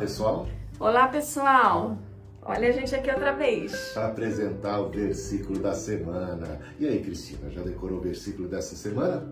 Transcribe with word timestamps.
pessoal. 0.00 0.48
Olá, 0.78 1.08
pessoal. 1.08 1.98
Olha 2.42 2.70
a 2.70 2.72
gente 2.72 2.94
aqui 2.94 3.10
outra 3.10 3.32
vez. 3.32 3.90
Para 3.92 4.06
apresentar 4.06 4.80
o 4.80 4.88
versículo 4.88 5.58
da 5.58 5.74
semana. 5.74 6.58
E 6.78 6.88
aí, 6.88 7.00
Cristina, 7.00 7.50
já 7.50 7.60
decorou 7.60 7.98
o 7.98 8.00
versículo 8.00 8.48
dessa 8.48 8.74
semana? 8.74 9.30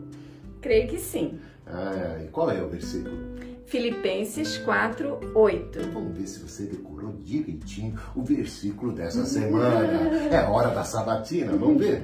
Creio 0.61 0.87
que 0.87 0.99
sim. 0.99 1.41
Ah, 1.67 2.19
e 2.23 2.29
qual 2.29 2.51
é 2.51 2.63
o 2.63 2.69
versículo? 2.69 3.17
Filipenses 3.65 4.59
4, 4.59 5.33
8. 5.35 5.91
Vamos 5.91 6.17
ver 6.17 6.27
se 6.27 6.41
você 6.41 6.65
decorou 6.65 7.15
direitinho 7.23 7.99
o 8.15 8.23
versículo 8.23 8.93
dessa 8.93 9.25
semana. 9.25 9.87
É 10.31 10.47
hora 10.47 10.69
da 10.69 10.85
sabatina, 10.85 11.53
vamos 11.57 11.79
ver? 11.79 12.03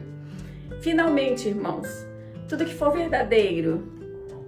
Finalmente, 0.80 1.48
irmãos, 1.48 1.88
tudo 2.48 2.64
que 2.64 2.74
for 2.74 2.92
verdadeiro, 2.92 3.86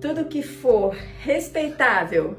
tudo 0.01 0.25
que 0.25 0.43
for 0.43 0.95
respeitável, 1.21 2.37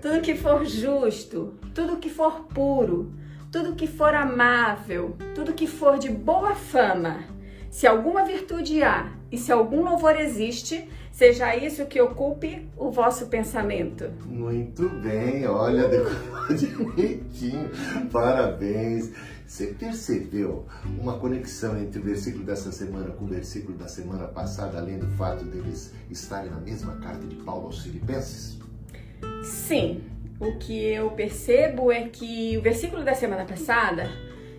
tudo 0.00 0.20
que 0.20 0.34
for 0.34 0.64
justo, 0.64 1.54
tudo 1.74 1.96
que 1.96 2.10
for 2.10 2.44
puro, 2.44 3.12
tudo 3.50 3.74
que 3.74 3.86
for 3.86 4.14
amável, 4.14 5.16
tudo 5.34 5.52
que 5.52 5.66
for 5.66 5.98
de 5.98 6.10
boa 6.10 6.54
fama, 6.54 7.24
se 7.70 7.86
alguma 7.86 8.24
virtude 8.24 8.82
há 8.82 9.12
e 9.30 9.38
se 9.38 9.52
algum 9.52 9.82
louvor 9.82 10.18
existe, 10.18 10.88
seja 11.10 11.56
isso 11.56 11.86
que 11.86 12.00
ocupe 12.00 12.68
o 12.76 12.90
vosso 12.90 13.26
pensamento. 13.26 14.10
Muito 14.26 14.88
bem, 15.00 15.46
olha, 15.46 15.88
direitinho. 16.54 17.70
Parabéns. 18.12 19.10
Você 19.46 19.68
percebeu 19.68 20.66
uma 21.00 21.18
conexão 21.18 21.78
entre 21.78 22.00
o 22.00 22.02
versículo 22.02 22.44
dessa 22.44 22.72
semana 22.72 23.10
com 23.10 23.24
o 23.24 23.28
versículo 23.28 23.78
da 23.78 23.86
semana 23.86 24.26
passada, 24.26 24.78
além 24.78 24.98
do 24.98 25.06
fato 25.12 25.44
deles 25.44 25.92
estarem 26.10 26.50
na 26.50 26.58
mesma 26.58 26.96
carta 26.96 27.24
de 27.26 27.36
Paulo 27.36 27.66
aos 27.66 27.82
Filipenses? 27.82 28.58
Sim, 29.42 30.02
o 30.38 30.52
que 30.58 30.84
eu 30.84 31.10
percebo 31.10 31.90
é 31.90 32.08
que 32.08 32.56
o 32.58 32.62
versículo 32.62 33.02
da 33.04 33.14
semana 33.14 33.44
passada 33.44 34.10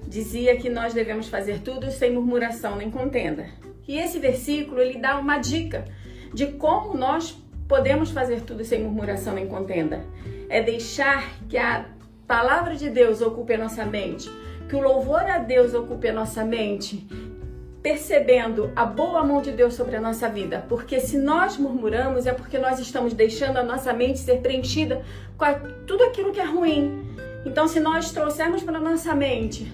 dizia 0.07 0.55
que 0.57 0.69
nós 0.69 0.93
devemos 0.93 1.27
fazer 1.27 1.59
tudo 1.59 1.91
sem 1.91 2.13
murmuração 2.13 2.75
nem 2.75 2.89
contenda. 2.89 3.45
E 3.87 3.97
esse 3.97 4.19
versículo 4.19 4.79
ele 4.79 4.97
dá 4.97 5.17
uma 5.19 5.37
dica 5.37 5.85
de 6.33 6.47
como 6.47 6.97
nós 6.97 7.37
podemos 7.67 8.11
fazer 8.11 8.41
tudo 8.41 8.63
sem 8.63 8.81
murmuração 8.81 9.33
nem 9.33 9.47
contenda. 9.47 10.05
É 10.49 10.61
deixar 10.61 11.37
que 11.47 11.57
a 11.57 11.85
palavra 12.25 12.75
de 12.75 12.89
Deus 12.89 13.21
ocupe 13.21 13.53
a 13.53 13.57
nossa 13.57 13.85
mente, 13.85 14.29
que 14.67 14.75
o 14.75 14.81
louvor 14.81 15.21
a 15.21 15.39
Deus 15.39 15.73
ocupe 15.73 16.07
a 16.07 16.13
nossa 16.13 16.43
mente, 16.43 17.07
percebendo 17.81 18.71
a 18.75 18.85
boa 18.85 19.23
mão 19.23 19.41
de 19.41 19.51
Deus 19.51 19.73
sobre 19.73 19.95
a 19.95 20.01
nossa 20.01 20.27
vida. 20.29 20.65
Porque 20.67 20.99
se 20.99 21.17
nós 21.17 21.57
murmuramos 21.57 22.25
é 22.25 22.33
porque 22.33 22.57
nós 22.57 22.79
estamos 22.79 23.13
deixando 23.13 23.57
a 23.57 23.63
nossa 23.63 23.93
mente 23.93 24.19
ser 24.19 24.41
preenchida 24.41 25.03
com 25.37 25.45
tudo 25.85 26.03
aquilo 26.03 26.31
que 26.31 26.39
é 26.39 26.45
ruim. 26.45 27.15
Então, 27.45 27.67
se 27.67 27.79
nós 27.79 28.11
trouxermos 28.11 28.63
para 28.63 28.77
a 28.77 28.81
nossa 28.81 29.15
mente 29.15 29.71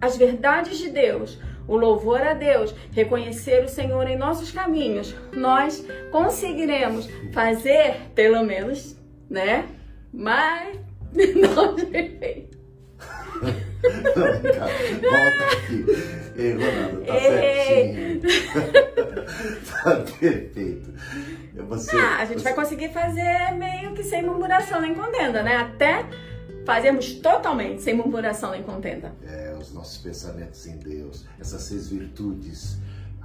as 0.00 0.16
verdades 0.16 0.78
de 0.78 0.90
Deus, 0.90 1.38
o 1.68 1.76
louvor 1.76 2.20
a 2.20 2.34
Deus, 2.34 2.74
reconhecer 2.92 3.64
o 3.64 3.68
Senhor 3.68 4.06
em 4.08 4.16
nossos 4.16 4.50
caminhos, 4.50 5.14
nós 5.32 5.86
conseguiremos 6.10 7.08
fazer, 7.32 8.10
pelo 8.14 8.44
menos, 8.44 8.96
né? 9.28 9.66
Mas 10.12 10.78
não 11.34 11.74
perfeito. 13.90 14.58
Volta 15.02 15.44
aqui. 15.52 15.86
Ei, 16.36 16.52
Ronaldo, 16.52 17.04
tá 17.06 17.20
certinho. 17.20 18.20
tá 19.82 19.96
perfeito. 20.18 20.94
Você, 21.68 21.96
ah, 21.96 22.16
a 22.18 22.24
gente 22.24 22.38
você... 22.38 22.44
vai 22.44 22.54
conseguir 22.54 22.90
fazer 22.90 23.52
meio 23.56 23.94
que 23.94 24.02
sem 24.02 24.22
murmuração 24.22 24.80
nem 24.80 24.94
contenda, 24.94 25.42
né? 25.42 25.56
Até 25.56 26.04
fazermos 26.64 27.14
totalmente 27.14 27.82
sem 27.82 27.94
murmuração 27.94 28.50
nem 28.50 28.62
contenda. 28.62 29.14
É, 29.26 29.56
os 29.58 29.72
nossos 29.72 29.98
pensamentos 29.98 30.66
em 30.66 30.76
Deus, 30.76 31.24
essas 31.40 31.62
seis 31.62 31.88
virtudes 31.88 32.78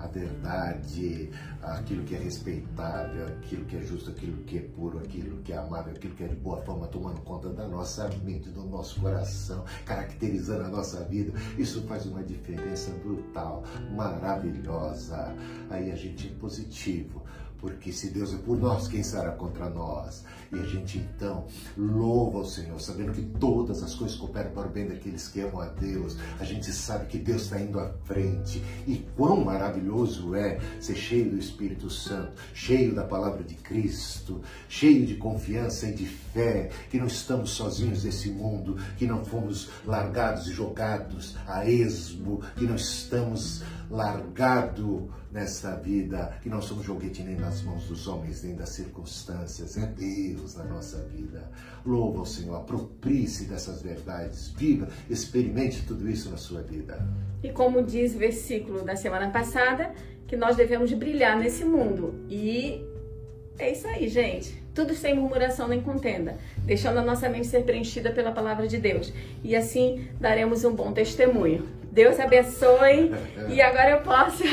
a 0.04 0.08
verdade, 0.08 1.30
aquilo 1.62 2.04
que 2.04 2.16
é 2.16 2.18
respeitável, 2.18 3.28
aquilo 3.28 3.66
que 3.66 3.78
é 3.78 3.82
justo, 3.82 4.10
aquilo 4.10 4.38
que 4.44 4.58
é 4.58 4.62
puro, 4.62 4.98
aquilo 4.98 5.38
que 5.44 5.54
é 5.54 5.58
amável, 5.58 5.94
aquilo 5.94 6.16
que 6.16 6.24
é 6.24 6.28
de 6.28 6.36
boa 6.36 6.62
forma, 6.64 6.88
tomando 6.88 7.22
conta 7.22 7.50
da 7.50 7.68
nossa 7.68 8.10
mente, 8.24 8.50
do 8.50 8.64
nosso 8.64 9.00
coração, 9.00 9.64
caracterizando 9.86 10.64
a 10.64 10.70
nossa 10.70 11.04
vida. 11.04 11.32
Isso 11.58 11.84
faz 11.84 12.06
uma 12.06 12.24
diferença 12.24 12.92
brutal, 13.04 13.64
maravilhosa. 13.96 15.36
Aí 15.70 15.92
a 15.92 15.96
gente 15.96 16.28
é 16.28 16.40
positivo 16.40 17.22
porque 17.62 17.92
se 17.94 18.10
Deus 18.10 18.34
é 18.34 18.38
por 18.38 18.58
nós, 18.58 18.88
quem 18.88 19.04
será 19.04 19.32
contra 19.34 19.70
nós? 19.70 20.26
E 20.52 20.60
a 20.60 20.64
gente 20.64 20.98
então 20.98 21.46
louva 21.78 22.40
o 22.40 22.46
Senhor, 22.46 22.80
sabendo 22.82 23.14
que 23.14 23.22
todas 23.40 23.82
as 23.82 23.96
coisas 23.96 24.18
cooperam 24.18 24.52
para 24.52 24.68
o 24.68 24.70
bem 24.70 24.86
daqueles 24.86 25.30
que 25.30 25.40
amam 25.40 25.62
a 25.62 25.68
Deus. 25.68 26.18
A 26.40 26.44
gente 26.44 26.72
sabe 26.74 27.06
que 27.06 27.18
Deus 27.18 27.44
está 27.44 27.60
indo 27.60 27.80
à 27.80 27.90
frente. 28.04 28.62
E 28.86 29.06
quão 29.16 29.46
maravilhoso 29.46 30.36
é 30.36 30.60
ser 30.82 30.96
cheio 30.96 31.32
do 31.32 31.38
Espírito 31.38 31.90
Santo, 31.90 32.34
cheio 32.54 32.94
da 32.94 33.04
palavra 33.04 33.44
de 33.44 33.56
Cristo, 33.56 34.42
cheio 34.68 35.06
de 35.06 35.16
confiança 35.16 35.88
e 35.88 35.94
de 35.94 36.06
fé, 36.06 36.70
que 36.90 37.00
não 37.00 37.08
estamos 37.08 37.52
sozinhos 37.52 38.04
nesse 38.04 38.30
mundo, 38.30 38.76
que 38.98 39.08
não 39.08 39.24
fomos 39.24 39.70
largados 39.86 40.48
e 40.48 40.54
jogados 40.54 41.38
a 41.48 41.66
esmo, 41.66 42.42
que 42.58 42.66
não 42.66 42.76
estamos 42.76 43.64
largados 43.90 45.10
nesta 45.32 45.76
vida, 45.76 46.38
que 46.42 46.50
não 46.50 46.62
somos 46.62 46.86
joguete 46.86 47.24
nem 47.24 47.36
nas 47.36 47.62
mãos 47.62 47.86
dos 47.86 48.08
homens, 48.08 48.44
nem 48.44 48.56
das 48.56 48.70
circunstâncias. 48.70 49.78
É 49.78 49.86
Deus 49.86 50.41
na 50.56 50.64
nossa 50.66 50.98
vida. 51.04 51.50
Louva 51.86 52.22
o 52.22 52.26
Senhor, 52.26 52.56
aproprie-se 52.56 53.46
dessas 53.46 53.82
verdades, 53.82 54.50
viva, 54.50 54.88
experimente 55.10 55.84
tudo 55.86 56.10
isso 56.10 56.30
na 56.30 56.38
sua 56.38 56.62
vida. 56.62 57.06
E 57.44 57.50
como 57.50 57.84
diz 57.84 58.14
o 58.14 58.18
versículo 58.18 58.84
da 58.84 58.96
semana 58.96 59.30
passada, 59.32 59.92
que 60.28 60.38
nós 60.38 60.56
devemos 60.56 60.92
brilhar 60.94 61.38
nesse 61.38 61.66
mundo. 61.66 62.14
E 62.30 62.82
é 63.58 63.72
isso 63.72 63.88
aí, 63.88 64.08
gente. 64.08 64.62
Tudo 64.74 64.94
sem 64.94 65.14
murmuração 65.14 65.68
nem 65.68 65.82
contenda, 65.82 66.38
deixando 66.66 67.00
a 67.00 67.04
nossa 67.04 67.28
mente 67.28 67.48
ser 67.48 67.64
preenchida 67.64 68.12
pela 68.12 68.32
palavra 68.32 68.68
de 68.68 68.78
Deus. 68.78 69.12
E 69.44 69.56
assim 69.56 70.08
daremos 70.20 70.64
um 70.64 70.74
bom 70.74 70.94
testemunho. 70.94 71.81
Deus 71.92 72.20
abençoe. 72.20 73.12
E 73.50 73.62
agora 73.62 73.90
eu 73.90 74.02
posso 74.02 74.44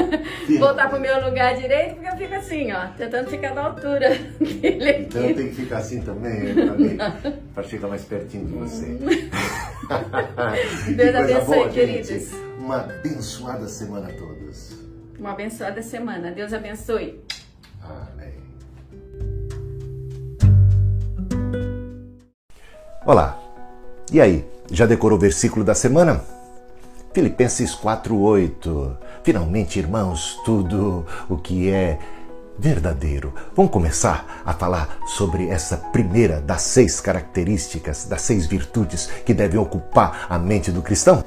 voltar 0.58 0.88
pro 0.88 0.98
meu 0.98 1.22
lugar 1.22 1.56
direito, 1.56 1.96
porque 1.96 2.08
eu 2.08 2.16
fico 2.16 2.34
assim, 2.34 2.72
ó, 2.72 2.86
tentando 2.96 3.28
ficar 3.28 3.54
na 3.54 3.66
altura 3.66 4.16
dele 4.40 4.90
aqui. 4.90 5.02
Então 5.02 5.34
tem 5.34 5.48
que 5.48 5.54
ficar 5.56 5.78
assim 5.78 6.00
também, 6.00 6.54
para 6.54 7.32
para 7.54 7.62
ficar 7.64 7.88
mais 7.88 8.02
pertinho 8.04 8.46
de 8.46 8.52
você. 8.52 8.98
Deus 10.94 11.14
abençoe, 11.14 11.44
boa, 11.44 11.68
queridos. 11.68 12.08
Gente. 12.08 12.34
Uma 12.58 12.80
abençoada 12.80 13.68
semana 13.68 14.08
a 14.08 14.12
todos. 14.12 14.78
Uma 15.18 15.32
abençoada 15.32 15.82
semana. 15.82 16.30
Deus 16.30 16.54
abençoe. 16.54 17.20
Amém. 17.82 18.32
Olá. 23.04 23.38
E 24.10 24.20
aí, 24.20 24.46
já 24.70 24.86
decorou 24.86 25.18
o 25.18 25.20
versículo 25.20 25.62
da 25.64 25.74
semana? 25.74 26.35
Filipenses 27.16 27.74
4:8. 27.74 28.94
Finalmente, 29.22 29.78
irmãos, 29.78 30.38
tudo 30.44 31.06
o 31.30 31.38
que 31.38 31.70
é 31.70 31.98
verdadeiro. 32.58 33.32
Vamos 33.54 33.72
começar 33.72 34.42
a 34.44 34.52
falar 34.52 34.98
sobre 35.06 35.48
essa 35.48 35.78
primeira 35.78 36.42
das 36.42 36.60
seis 36.60 37.00
características, 37.00 38.04
das 38.04 38.20
seis 38.20 38.44
virtudes 38.44 39.06
que 39.24 39.32
devem 39.32 39.58
ocupar 39.58 40.26
a 40.28 40.38
mente 40.38 40.70
do 40.70 40.82
cristão? 40.82 41.24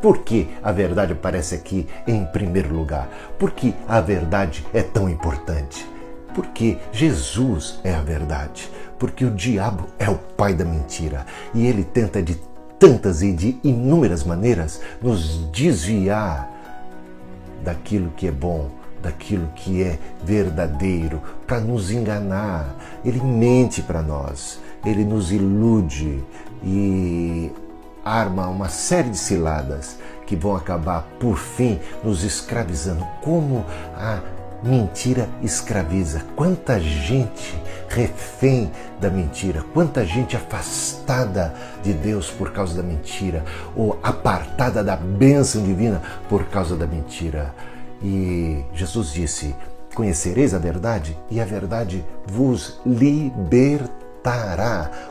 Por 0.00 0.18
que 0.18 0.48
a 0.62 0.70
verdade 0.70 1.14
aparece 1.14 1.56
aqui 1.56 1.88
em 2.06 2.24
primeiro 2.26 2.72
lugar? 2.72 3.08
Por 3.36 3.50
que 3.50 3.74
a 3.88 4.00
verdade 4.00 4.64
é 4.72 4.82
tão 4.84 5.08
importante? 5.08 5.84
Porque 6.32 6.78
Jesus 6.92 7.80
é 7.82 7.92
a 7.92 8.02
verdade. 8.02 8.70
Porque 9.00 9.24
o 9.24 9.32
diabo 9.32 9.88
é 9.98 10.08
o 10.08 10.14
pai 10.14 10.54
da 10.54 10.64
mentira 10.64 11.26
e 11.52 11.66
ele 11.66 11.82
tenta 11.82 12.22
de 12.22 12.38
tantas 12.78 13.22
e 13.22 13.32
de 13.32 13.58
inúmeras 13.62 14.24
maneiras 14.24 14.80
nos 15.00 15.50
desviar 15.50 16.50
daquilo 17.62 18.10
que 18.16 18.26
é 18.26 18.30
bom, 18.30 18.68
daquilo 19.02 19.48
que 19.54 19.82
é 19.82 19.98
verdadeiro, 20.22 21.20
para 21.46 21.60
nos 21.60 21.90
enganar. 21.90 22.74
Ele 23.04 23.20
mente 23.20 23.82
para 23.82 24.02
nós, 24.02 24.60
ele 24.84 25.04
nos 25.04 25.32
ilude 25.32 26.22
e 26.62 27.50
arma 28.04 28.48
uma 28.48 28.68
série 28.68 29.10
de 29.10 29.18
ciladas 29.18 29.98
que 30.26 30.36
vão 30.36 30.56
acabar, 30.56 31.06
por 31.18 31.36
fim, 31.36 31.78
nos 32.02 32.22
escravizando. 32.22 33.06
Como 33.22 33.64
a 33.94 34.20
mentira 34.64 35.28
escraviza. 35.42 36.22
Quanta 36.34 36.80
gente 36.80 37.62
refém 37.88 38.70
da 39.00 39.10
mentira, 39.10 39.62
quanta 39.72 40.04
gente 40.04 40.34
afastada 40.34 41.54
de 41.82 41.92
Deus 41.92 42.30
por 42.30 42.50
causa 42.52 42.74
da 42.74 42.82
mentira, 42.82 43.44
ou 43.76 43.98
apartada 44.02 44.82
da 44.82 44.96
bênção 44.96 45.62
divina 45.62 46.02
por 46.28 46.46
causa 46.46 46.76
da 46.76 46.86
mentira. 46.86 47.54
E 48.02 48.64
Jesus 48.72 49.12
disse: 49.12 49.54
Conhecereis 49.94 50.54
a 50.54 50.58
verdade, 50.58 51.16
e 51.30 51.40
a 51.40 51.44
verdade 51.44 52.04
vos 52.26 52.80
libertará 52.84 54.03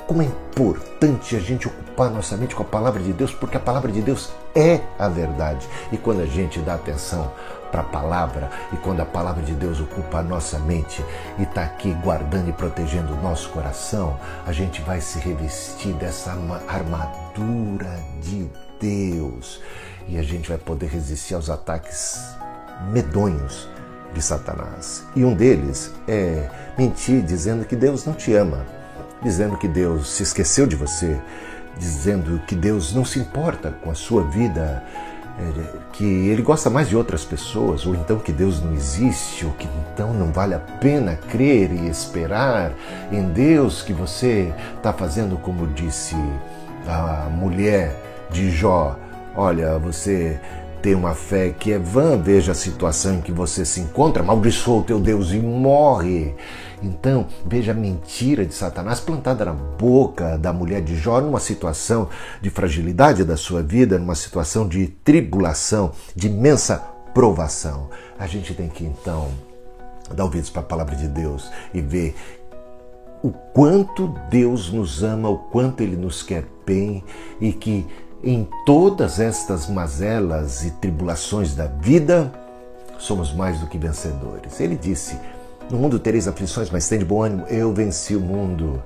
Como 0.07 0.21
é 0.21 0.25
importante 0.25 1.35
a 1.35 1.39
gente 1.39 1.67
ocupar 1.67 2.09
nossa 2.09 2.35
mente 2.35 2.55
com 2.55 2.63
a 2.63 2.65
palavra 2.65 3.01
de 3.01 3.13
Deus, 3.13 3.31
porque 3.31 3.57
a 3.57 3.59
palavra 3.59 3.91
de 3.91 4.01
Deus 4.01 4.31
é 4.55 4.81
a 4.97 5.07
verdade. 5.07 5.67
E 5.91 5.97
quando 5.97 6.21
a 6.21 6.25
gente 6.25 6.59
dá 6.59 6.75
atenção 6.75 7.31
para 7.71 7.81
a 7.81 7.85
palavra 7.85 8.49
e 8.71 8.77
quando 8.77 9.01
a 9.01 9.05
palavra 9.05 9.41
de 9.43 9.53
Deus 9.53 9.79
ocupa 9.79 10.19
a 10.19 10.23
nossa 10.23 10.59
mente 10.59 11.03
e 11.39 11.43
está 11.43 11.63
aqui 11.63 11.93
guardando 12.03 12.49
e 12.49 12.53
protegendo 12.53 13.13
o 13.13 13.21
nosso 13.21 13.49
coração, 13.49 14.19
a 14.45 14.51
gente 14.51 14.81
vai 14.81 15.01
se 15.01 15.19
revestir 15.19 15.93
dessa 15.93 16.35
armadura 16.67 17.99
de 18.21 18.49
Deus 18.79 19.61
e 20.07 20.17
a 20.17 20.23
gente 20.23 20.49
vai 20.49 20.57
poder 20.57 20.87
resistir 20.87 21.35
aos 21.35 21.49
ataques 21.49 22.19
medonhos 22.91 23.69
de 24.13 24.21
Satanás. 24.21 25.03
E 25.15 25.23
um 25.23 25.33
deles 25.33 25.91
é 26.07 26.49
mentir 26.77 27.21
dizendo 27.23 27.65
que 27.65 27.75
Deus 27.75 28.05
não 28.05 28.13
te 28.13 28.33
ama, 28.33 28.65
dizendo 29.23 29.57
que 29.57 29.67
Deus 29.67 30.11
se 30.11 30.23
esqueceu 30.23 30.67
de 30.67 30.75
você, 30.75 31.19
dizendo 31.77 32.39
que 32.45 32.55
Deus 32.55 32.93
não 32.93 33.05
se 33.05 33.19
importa 33.19 33.71
com 33.81 33.89
a 33.89 33.95
sua 33.95 34.23
vida, 34.23 34.83
é, 35.39 35.77
que 35.91 36.05
Ele 36.05 36.41
gosta 36.41 36.69
mais 36.69 36.89
de 36.89 36.95
outras 36.95 37.23
pessoas, 37.23 37.85
ou 37.85 37.95
então 37.95 38.19
que 38.19 38.31
Deus 38.31 38.61
não 38.61 38.73
existe, 38.73 39.45
ou 39.45 39.51
que 39.53 39.67
então 39.91 40.13
não 40.13 40.31
vale 40.31 40.53
a 40.53 40.59
pena 40.59 41.15
crer 41.29 41.71
e 41.71 41.89
esperar 41.89 42.71
em 43.11 43.23
Deus, 43.29 43.81
que 43.81 43.93
você 43.93 44.53
está 44.77 44.93
fazendo 44.93 45.37
como 45.37 45.65
disse 45.67 46.15
a 46.87 47.29
mulher 47.31 47.95
de 48.29 48.51
Jó. 48.51 48.97
Olha, 49.35 49.79
você 49.79 50.39
ter 50.83 50.95
uma 50.95 51.15
fé 51.15 51.49
que 51.57 51.71
é 51.71 51.79
vã, 51.79 52.21
veja 52.21 52.51
a 52.51 52.55
situação 52.55 53.15
em 53.15 53.21
que 53.21 53.31
você 53.31 53.63
se 53.63 53.79
encontra, 53.79 54.21
amaldiçoa 54.21 54.81
o 54.81 54.83
teu 54.83 54.99
Deus 54.99 55.31
e 55.31 55.39
morre. 55.39 56.35
Então, 56.83 57.27
veja 57.45 57.71
a 57.71 57.75
mentira 57.75 58.45
de 58.45 58.53
Satanás 58.53 58.99
plantada 58.99 59.45
na 59.45 59.53
boca 59.53 60.37
da 60.37 60.51
mulher 60.51 60.81
de 60.81 60.95
Jó 60.97 61.21
numa 61.21 61.39
situação 61.39 62.09
de 62.41 62.49
fragilidade 62.49 63.23
da 63.23 63.37
sua 63.37 63.63
vida, 63.63 63.97
numa 63.97 64.15
situação 64.15 64.67
de 64.67 64.87
tribulação, 64.87 65.93
de 66.13 66.27
imensa 66.27 66.77
provação. 67.13 67.89
A 68.19 68.27
gente 68.27 68.53
tem 68.53 68.67
que 68.67 68.83
então 68.83 69.29
dar 70.13 70.25
ouvidos 70.25 70.49
para 70.49 70.61
a 70.61 70.65
palavra 70.65 70.95
de 70.95 71.07
Deus 71.07 71.49
e 71.73 71.79
ver 71.79 72.15
o 73.23 73.31
quanto 73.31 74.07
Deus 74.29 74.69
nos 74.69 75.01
ama, 75.01 75.29
o 75.29 75.37
quanto 75.37 75.81
Ele 75.81 75.95
nos 75.95 76.21
quer 76.21 76.43
bem 76.65 77.01
e 77.39 77.53
que 77.53 77.87
em 78.21 78.47
todas 78.65 79.19
estas 79.19 79.69
mazelas 79.69 80.63
e 80.63 80.71
tribulações 80.71 81.55
da 81.55 81.67
vida, 81.67 82.31
somos 82.97 83.33
mais 83.33 83.59
do 83.59 83.67
que 83.67 83.77
vencedores. 83.77 84.59
Ele 84.59 84.77
disse: 84.77 85.17
No 85.69 85.77
mundo 85.77 85.99
tereis 85.99 86.27
aflições, 86.27 86.69
mas 86.69 86.87
tem 86.87 86.99
de 86.99 87.05
bom 87.05 87.23
ânimo, 87.23 87.45
eu 87.47 87.73
venci 87.73 88.15
o 88.15 88.21
mundo. 88.21 88.83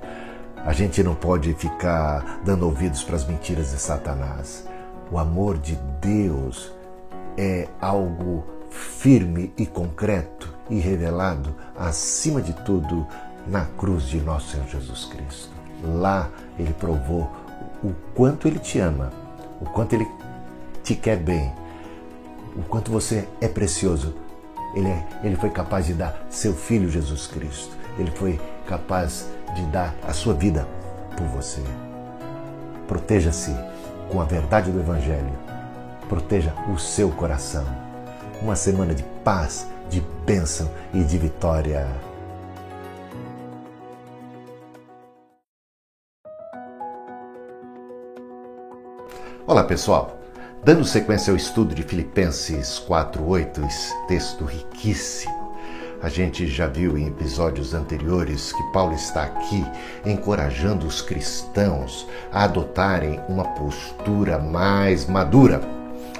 A 0.57 0.73
gente 0.73 1.03
não 1.03 1.15
pode 1.15 1.53
ficar 1.53 2.41
dando 2.43 2.65
ouvidos 2.65 3.03
para 3.03 3.15
as 3.15 3.25
mentiras 3.25 3.71
de 3.71 3.77
Satanás. 3.79 4.67
O 5.11 5.17
amor 5.17 5.57
de 5.57 5.75
Deus 6.01 6.71
é 7.37 7.67
algo 7.81 8.45
firme 8.69 9.53
e 9.57 9.65
concreto 9.65 10.53
e 10.69 10.79
revelado, 10.79 11.55
acima 11.77 12.41
de 12.41 12.53
tudo, 12.53 13.07
na 13.47 13.65
cruz 13.77 14.03
de 14.03 14.19
nosso 14.19 14.51
Senhor 14.51 14.67
Jesus 14.67 15.05
Cristo. 15.05 15.51
Lá 15.83 16.29
ele 16.59 16.73
provou 16.73 17.31
o 17.83 17.93
quanto 18.13 18.47
ele 18.47 18.59
te 18.59 18.79
ama 18.79 19.11
o 19.59 19.65
quanto 19.65 19.93
Ele 19.93 20.07
te 20.83 20.95
quer 20.95 21.17
bem, 21.17 21.53
o 22.55 22.63
quanto 22.63 22.91
você 22.91 23.27
é 23.41 23.47
precioso. 23.47 24.15
Ele, 24.73 24.89
é, 24.89 25.07
ele 25.23 25.35
foi 25.35 25.49
capaz 25.49 25.85
de 25.85 25.93
dar 25.93 26.25
seu 26.29 26.53
Filho 26.53 26.89
Jesus 26.89 27.27
Cristo. 27.27 27.75
Ele 27.97 28.11
foi 28.11 28.39
capaz 28.67 29.27
de 29.55 29.63
dar 29.67 29.95
a 30.07 30.13
sua 30.13 30.33
vida 30.33 30.67
por 31.15 31.25
você. 31.27 31.61
Proteja-se 32.87 33.55
com 34.09 34.21
a 34.21 34.25
verdade 34.25 34.71
do 34.71 34.79
Evangelho. 34.79 35.31
Proteja 36.07 36.53
o 36.73 36.77
seu 36.77 37.09
coração. 37.09 37.65
Uma 38.41 38.55
semana 38.55 38.93
de 38.93 39.03
paz, 39.23 39.67
de 39.89 40.01
bênção 40.25 40.69
e 40.93 41.03
de 41.03 41.17
vitória. 41.17 41.87
Olá 49.47 49.63
pessoal, 49.63 50.16
dando 50.63 50.83
sequência 50.83 51.31
ao 51.31 51.37
estudo 51.37 51.73
de 51.73 51.83
Filipenses 51.83 52.79
4:8, 52.87 53.65
esse 53.65 54.07
texto 54.07 54.45
riquíssimo. 54.45 55.47
A 56.01 56.09
gente 56.09 56.45
já 56.47 56.67
viu 56.67 56.97
em 56.97 57.07
episódios 57.07 57.73
anteriores 57.73 58.53
que 58.53 58.63
Paulo 58.71 58.93
está 58.93 59.23
aqui 59.23 59.65
encorajando 60.05 60.85
os 60.85 61.01
cristãos 61.01 62.07
a 62.31 62.43
adotarem 62.43 63.19
uma 63.27 63.43
postura 63.43 64.37
mais 64.37 65.07
madura 65.07 65.59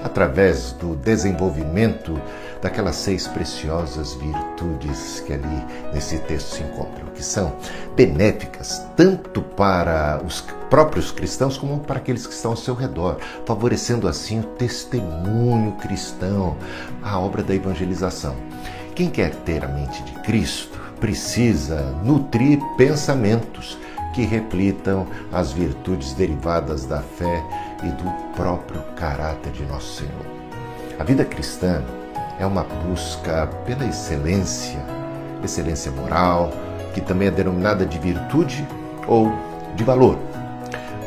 através 0.03 0.71
do 0.73 0.95
desenvolvimento 0.95 2.19
daquelas 2.61 2.95
seis 2.95 3.27
preciosas 3.27 4.13
virtudes 4.13 5.21
que 5.25 5.33
ali 5.33 5.65
nesse 5.93 6.19
texto 6.19 6.55
se 6.55 6.63
encontram, 6.63 7.07
que 7.13 7.23
são 7.23 7.55
benéficas 7.95 8.85
tanto 8.95 9.41
para 9.41 10.21
os 10.25 10.41
próprios 10.69 11.11
cristãos 11.11 11.57
como 11.57 11.79
para 11.79 11.97
aqueles 11.97 12.27
que 12.27 12.33
estão 12.33 12.51
ao 12.51 12.57
seu 12.57 12.75
redor, 12.75 13.17
favorecendo 13.45 14.07
assim 14.07 14.39
o 14.39 14.43
testemunho 14.43 15.73
cristão, 15.73 16.57
a 17.01 17.19
obra 17.19 17.43
da 17.43 17.55
evangelização. 17.55 18.35
Quem 18.95 19.09
quer 19.09 19.33
ter 19.35 19.63
a 19.63 19.67
mente 19.67 20.01
de 20.03 20.13
Cristo 20.23 20.79
precisa 20.99 21.81
nutrir 22.03 22.59
pensamentos 22.75 23.77
que 24.13 24.23
reflitam 24.23 25.05
as 25.31 25.51
virtudes 25.51 26.13
derivadas 26.13 26.85
da 26.85 27.01
fé 27.01 27.43
e 27.83 27.89
do 27.89 28.33
próprio 28.35 28.81
caráter 28.95 29.51
de 29.51 29.63
nosso 29.65 29.97
Senhor. 29.97 30.25
A 30.97 31.03
vida 31.03 31.23
cristã 31.23 31.83
é 32.39 32.45
uma 32.45 32.63
busca 32.63 33.47
pela 33.65 33.85
excelência, 33.85 34.79
excelência 35.43 35.91
moral, 35.91 36.51
que 36.93 37.01
também 37.01 37.27
é 37.27 37.31
denominada 37.31 37.85
de 37.85 37.97
virtude 37.99 38.67
ou 39.07 39.31
de 39.75 39.83
valor. 39.83 40.17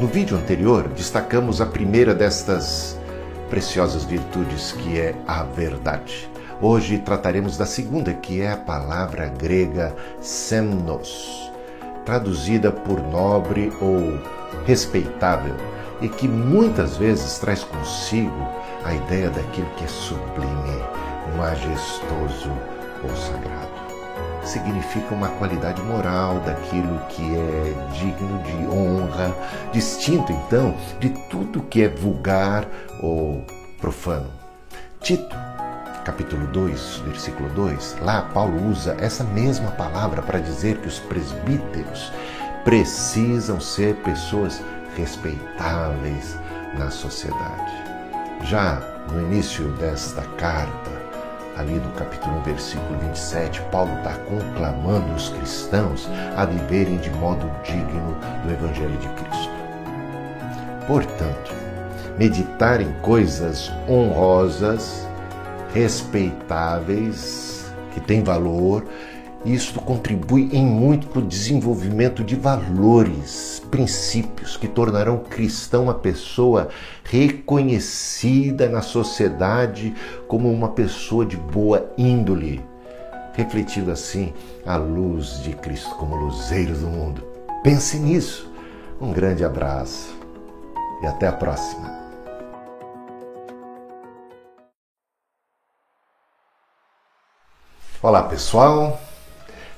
No 0.00 0.06
vídeo 0.06 0.36
anterior, 0.36 0.88
destacamos 0.88 1.60
a 1.60 1.66
primeira 1.66 2.14
destas 2.14 2.98
preciosas 3.50 4.04
virtudes, 4.04 4.72
que 4.72 4.98
é 4.98 5.14
a 5.26 5.42
verdade. 5.42 6.30
Hoje 6.62 6.98
trataremos 6.98 7.56
da 7.56 7.66
segunda, 7.66 8.12
que 8.12 8.40
é 8.40 8.52
a 8.52 8.56
palavra 8.56 9.26
grega 9.28 9.94
semnos, 10.20 11.50
traduzida 12.04 12.70
por 12.70 13.00
nobre 13.02 13.72
ou 13.80 14.18
respeitável, 14.66 15.54
e 16.00 16.08
que 16.08 16.28
muitas 16.28 16.96
vezes 16.96 17.38
traz 17.38 17.64
consigo 17.64 18.48
a 18.84 18.94
ideia 18.94 19.28
daquilo 19.30 19.68
que 19.76 19.84
é 19.84 19.88
sublime, 19.88 20.82
majestoso 21.36 22.50
ou 23.02 23.16
sagrado. 23.16 23.70
Significa 24.44 25.14
uma 25.14 25.28
qualidade 25.28 25.82
moral 25.82 26.40
daquilo 26.40 26.98
que 27.08 27.22
é 27.36 27.74
digno 27.92 28.42
de 28.42 28.66
honra, 28.66 29.34
distinto 29.72 30.32
então 30.32 30.74
de 30.98 31.10
tudo 31.28 31.62
que 31.62 31.82
é 31.82 31.88
vulgar 31.88 32.66
ou 33.00 33.44
profano. 33.80 34.30
Tito, 35.00 35.36
capítulo 36.04 36.46
2, 36.48 37.02
versículo 37.06 37.48
2, 37.50 37.98
lá 38.02 38.22
Paulo 38.34 38.70
usa 38.70 38.96
essa 38.98 39.24
mesma 39.24 39.70
palavra 39.72 40.22
para 40.22 40.40
dizer 40.40 40.78
que 40.78 40.88
os 40.88 40.98
presbíteros 40.98 42.12
precisam 42.64 43.60
ser 43.60 43.96
pessoas 43.96 44.62
respeitáveis 44.96 46.36
na 46.78 46.90
sociedade. 46.90 47.72
Já 48.42 48.80
no 49.12 49.20
início 49.20 49.68
desta 49.72 50.22
carta, 50.36 50.99
ali 51.60 51.74
no 51.74 51.92
capítulo 51.92 52.38
1, 52.38 52.42
versículo 52.42 52.98
27, 53.00 53.60
Paulo 53.70 53.92
está 53.98 54.14
conclamando 54.14 55.14
os 55.14 55.28
cristãos 55.28 56.08
a 56.36 56.46
viverem 56.46 56.96
de 56.96 57.10
modo 57.10 57.50
digno 57.62 58.16
do 58.42 58.50
Evangelho 58.50 58.96
de 58.96 59.08
Cristo. 59.08 59.52
Portanto, 60.86 61.52
meditar 62.18 62.80
em 62.80 62.90
coisas 63.02 63.70
honrosas, 63.86 65.06
respeitáveis, 65.74 67.70
que 67.92 68.00
têm 68.00 68.22
valor, 68.22 68.84
isto 69.44 69.80
contribui 69.80 70.50
em 70.52 70.64
muito 70.64 71.06
para 71.06 71.20
o 71.20 71.26
desenvolvimento 71.26 72.22
de 72.22 72.36
valores, 72.36 73.62
princípios 73.70 74.56
que 74.56 74.68
tornarão 74.68 75.18
cristão 75.18 75.84
uma 75.84 75.94
pessoa 75.94 76.68
reconhecida 77.04 78.68
na 78.68 78.82
sociedade 78.82 79.94
como 80.28 80.52
uma 80.52 80.68
pessoa 80.68 81.24
de 81.24 81.36
boa 81.36 81.90
índole, 81.96 82.62
refletindo 83.32 83.90
assim 83.90 84.32
a 84.66 84.76
luz 84.76 85.42
de 85.42 85.54
Cristo 85.54 85.94
como 85.96 86.16
luzeiro 86.16 86.74
do 86.74 86.86
mundo. 86.86 87.22
Pense 87.62 87.98
nisso. 87.98 88.50
Um 89.00 89.12
grande 89.12 89.42
abraço 89.42 90.14
e 91.02 91.06
até 91.06 91.26
a 91.26 91.32
próxima. 91.32 91.98
Olá 98.02 98.22
pessoal, 98.22 99.00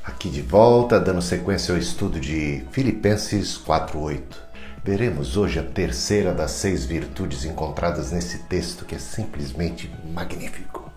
Aqui 0.04 0.28
de 0.28 0.42
volta, 0.42 0.98
dando 0.98 1.22
sequência 1.22 1.72
ao 1.72 1.78
estudo 1.78 2.18
de 2.18 2.64
Filipenses 2.72 3.56
4:8. 3.56 4.36
Veremos 4.82 5.36
hoje 5.36 5.60
a 5.60 5.62
terceira 5.62 6.34
das 6.34 6.50
seis 6.50 6.84
virtudes 6.84 7.44
encontradas 7.44 8.10
nesse 8.10 8.40
texto 8.40 8.84
que 8.84 8.96
é 8.96 8.98
simplesmente 8.98 9.88
magnífico. 10.12 10.90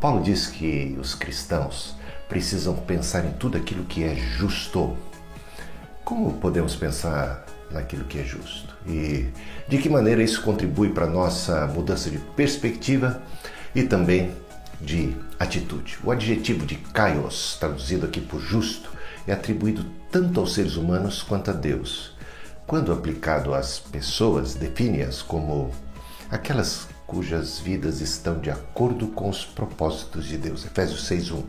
Paulo 0.00 0.20
diz 0.20 0.48
que 0.48 0.98
os 1.00 1.14
cristãos 1.14 1.94
precisam 2.28 2.74
pensar 2.74 3.24
em 3.24 3.30
tudo 3.30 3.56
aquilo 3.56 3.84
que 3.84 4.02
é 4.02 4.16
justo. 4.16 4.96
Como 6.04 6.32
podemos 6.32 6.74
pensar 6.74 7.46
naquilo 7.70 8.06
que 8.06 8.18
é 8.18 8.24
justo? 8.24 8.74
E 8.84 9.28
de 9.68 9.78
que 9.78 9.88
maneira 9.88 10.20
isso 10.20 10.42
contribui 10.42 10.88
para 10.88 11.04
a 11.04 11.10
nossa 11.10 11.68
mudança 11.68 12.10
de 12.10 12.18
perspectiva 12.18 13.22
e 13.72 13.84
também 13.84 14.32
de 14.82 15.16
atitude. 15.38 15.98
O 16.04 16.10
adjetivo 16.10 16.66
de 16.66 16.74
kaios, 16.74 17.56
traduzido 17.58 18.04
aqui 18.04 18.20
por 18.20 18.40
justo, 18.40 18.90
é 19.26 19.32
atribuído 19.32 19.86
tanto 20.10 20.40
aos 20.40 20.54
seres 20.54 20.76
humanos 20.76 21.22
quanto 21.22 21.50
a 21.50 21.54
Deus. 21.54 22.12
Quando 22.66 22.92
aplicado 22.92 23.54
às 23.54 23.78
pessoas, 23.78 24.54
define-as 24.54 25.22
como 25.22 25.70
aquelas 26.30 26.88
cujas 27.06 27.58
vidas 27.58 28.00
estão 28.00 28.40
de 28.40 28.50
acordo 28.50 29.08
com 29.08 29.28
os 29.28 29.44
propósitos 29.44 30.26
de 30.26 30.36
Deus. 30.36 30.64
Efésios 30.64 31.06
6:1. 31.06 31.44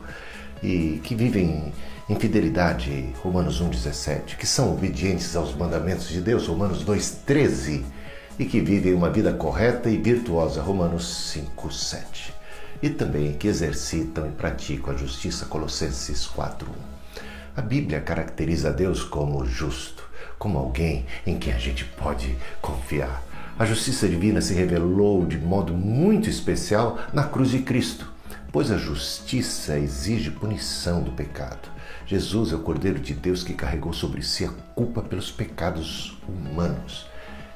E 0.61 1.01
que 1.03 1.15
vivem 1.15 1.73
em 2.09 2.15
fidelidade, 2.15 3.13
Romanos 3.21 3.61
1:17, 3.61 4.37
que 4.37 4.45
são 4.45 4.73
obedientes 4.73 5.35
aos 5.35 5.55
mandamentos 5.55 6.07
de 6.07 6.21
Deus, 6.21 6.47
Romanos 6.47 6.83
2:13, 6.83 7.85
e 8.37 8.45
que 8.45 8.59
vivem 8.59 8.93
uma 8.93 9.09
vida 9.09 9.33
correta 9.33 9.89
e 9.89 9.97
virtuosa, 9.97 10.61
Romanos 10.61 11.31
5:7 11.33 12.42
e 12.83 12.89
também 12.89 13.31
que 13.31 13.47
exercitam 13.47 14.27
e 14.27 14.31
praticam 14.31 14.93
a 14.93 14.97
justiça, 14.97 15.45
Colossenses 15.45 16.27
4:1. 16.27 16.67
A 17.55 17.61
Bíblia 17.61 18.01
caracteriza 18.01 18.73
Deus 18.73 19.05
como 19.05 19.45
justo, 19.45 20.03
como 20.37 20.57
alguém 20.57 21.05
em 21.25 21.39
quem 21.39 21.53
a 21.53 21.57
gente 21.57 21.85
pode 21.85 22.37
confiar. 22.61 23.23
A 23.57 23.63
justiça 23.63 24.05
divina 24.05 24.41
se 24.41 24.53
revelou 24.53 25.25
de 25.25 25.37
modo 25.37 25.73
muito 25.73 26.29
especial 26.29 26.99
na 27.13 27.23
cruz 27.23 27.51
de 27.51 27.59
Cristo, 27.59 28.11
pois 28.51 28.69
a 28.69 28.77
justiça 28.77 29.79
exige 29.79 30.29
punição 30.29 31.01
do 31.01 31.11
pecado. 31.11 31.69
Jesus 32.05 32.51
é 32.51 32.55
o 32.55 32.59
Cordeiro 32.59 32.99
de 32.99 33.13
Deus 33.13 33.45
que 33.45 33.53
carregou 33.53 33.93
sobre 33.93 34.21
si 34.21 34.43
a 34.43 34.49
culpa 34.75 35.01
pelos 35.01 35.31
pecados 35.31 36.17
humanos. 36.27 37.12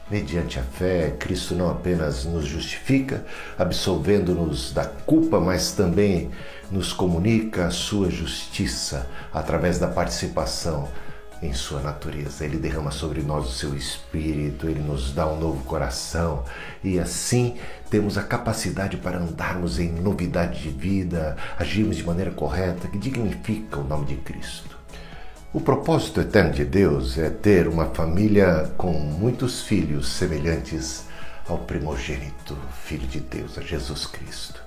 Mediante 0.09 0.57
a 0.57 0.63
fé, 0.63 1.13
Cristo 1.19 1.53
não 1.53 1.69
apenas 1.69 2.23
nos 2.23 2.45
justifica, 2.45 3.25
absolvendo-nos 3.59 4.71
da 4.71 4.85
culpa, 4.85 5.37
mas 5.37 5.73
também 5.73 6.31
nos 6.71 6.93
comunica 6.93 7.65
a 7.65 7.71
sua 7.71 8.09
justiça 8.09 9.05
através 9.33 9.79
da 9.79 9.87
participação 9.87 10.87
em 11.41 11.53
sua 11.53 11.81
natureza. 11.81 12.45
Ele 12.45 12.57
derrama 12.57 12.89
sobre 12.89 13.21
nós 13.21 13.47
o 13.49 13.51
seu 13.51 13.75
espírito, 13.75 14.69
ele 14.69 14.79
nos 14.79 15.11
dá 15.11 15.27
um 15.27 15.39
novo 15.39 15.63
coração 15.65 16.45
e 16.81 16.97
assim 16.97 17.57
temos 17.89 18.17
a 18.17 18.23
capacidade 18.23 18.95
para 18.95 19.17
andarmos 19.17 19.77
em 19.77 19.89
novidade 19.91 20.61
de 20.61 20.69
vida, 20.69 21.35
agirmos 21.59 21.97
de 21.97 22.05
maneira 22.05 22.31
correta, 22.31 22.87
que 22.87 22.97
dignifica 22.97 23.77
o 23.77 23.83
nome 23.83 24.05
de 24.05 24.15
Cristo. 24.15 24.76
O 25.57 25.59
propósito 25.59 26.21
eterno 26.21 26.51
de 26.51 26.63
Deus 26.63 27.17
é 27.17 27.31
ter 27.31 27.67
uma 27.67 27.87
família 27.87 28.71
com 28.77 28.91
muitos 28.91 29.63
filhos 29.63 30.07
semelhantes 30.07 31.05
ao 31.49 31.57
primogênito 31.57 32.55
Filho 32.83 33.07
de 33.07 33.19
Deus, 33.19 33.57
a 33.57 33.61
Jesus 33.61 34.05
Cristo. 34.05 34.61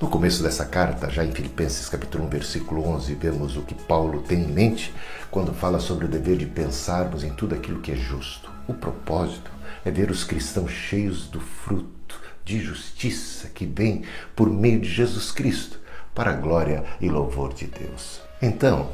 No 0.00 0.08
começo 0.08 0.42
dessa 0.42 0.64
carta, 0.64 1.10
já 1.10 1.22
em 1.26 1.30
Filipenses 1.30 1.90
capítulo 1.90 2.24
1, 2.24 2.28
versículo 2.30 2.88
11, 2.88 3.14
vemos 3.16 3.58
o 3.58 3.60
que 3.60 3.74
Paulo 3.74 4.22
tem 4.22 4.40
em 4.40 4.48
mente 4.50 4.94
quando 5.30 5.52
fala 5.52 5.78
sobre 5.78 6.06
o 6.06 6.08
dever 6.08 6.38
de 6.38 6.46
pensarmos 6.46 7.22
em 7.22 7.34
tudo 7.34 7.54
aquilo 7.54 7.80
que 7.80 7.92
é 7.92 7.96
justo. 7.96 8.50
O 8.66 8.72
propósito 8.72 9.50
é 9.84 9.90
ver 9.90 10.10
os 10.10 10.24
cristãos 10.24 10.72
cheios 10.72 11.28
do 11.28 11.38
fruto 11.38 12.18
de 12.46 12.58
justiça 12.58 13.46
que 13.48 13.66
vem 13.66 14.04
por 14.34 14.48
meio 14.48 14.80
de 14.80 14.88
Jesus 14.88 15.32
Cristo, 15.32 15.78
para 16.14 16.30
a 16.30 16.36
glória 16.36 16.82
e 16.98 17.10
louvor 17.10 17.52
de 17.52 17.66
Deus. 17.66 18.22
Então, 18.40 18.88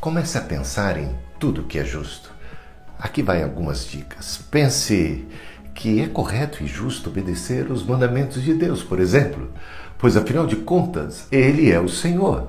Comece 0.00 0.38
a 0.38 0.40
pensar 0.40 0.96
em 0.96 1.10
tudo 1.40 1.64
que 1.64 1.76
é 1.76 1.84
justo. 1.84 2.30
Aqui 3.00 3.20
vai 3.20 3.42
algumas 3.42 3.84
dicas. 3.84 4.38
Pense 4.48 5.26
que 5.74 6.00
é 6.00 6.06
correto 6.06 6.62
e 6.62 6.68
justo 6.68 7.10
obedecer 7.10 7.68
os 7.68 7.84
mandamentos 7.84 8.40
de 8.44 8.54
Deus, 8.54 8.80
por 8.80 9.00
exemplo, 9.00 9.50
pois 9.98 10.16
afinal 10.16 10.46
de 10.46 10.54
contas, 10.54 11.26
Ele 11.32 11.72
é 11.72 11.80
o 11.80 11.88
Senhor. 11.88 12.48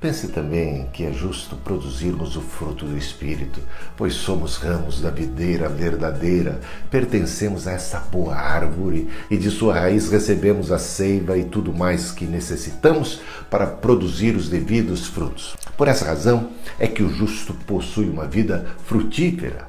Pense 0.00 0.28
também 0.28 0.88
que 0.90 1.04
é 1.04 1.12
justo 1.12 1.54
produzirmos 1.56 2.34
o 2.34 2.40
fruto 2.40 2.86
do 2.86 2.96
Espírito, 2.96 3.60
pois 3.94 4.14
somos 4.14 4.56
ramos 4.56 4.98
da 4.98 5.10
videira 5.10 5.68
verdadeira, 5.68 6.60
pertencemos 6.90 7.68
a 7.68 7.72
essa 7.72 7.98
boa 7.98 8.34
árvore 8.34 9.08
e 9.30 9.36
de 9.36 9.50
sua 9.50 9.80
raiz 9.80 10.10
recebemos 10.10 10.72
a 10.72 10.78
seiva 10.78 11.36
e 11.36 11.44
tudo 11.44 11.74
mais 11.74 12.10
que 12.10 12.24
necessitamos 12.24 13.20
para 13.50 13.66
produzir 13.66 14.34
os 14.34 14.48
devidos 14.48 15.06
frutos. 15.06 15.54
Por 15.76 15.88
essa 15.88 16.04
razão 16.04 16.50
é 16.78 16.86
que 16.86 17.02
o 17.02 17.08
justo 17.08 17.52
possui 17.52 18.08
uma 18.08 18.26
vida 18.26 18.66
frutífera, 18.84 19.68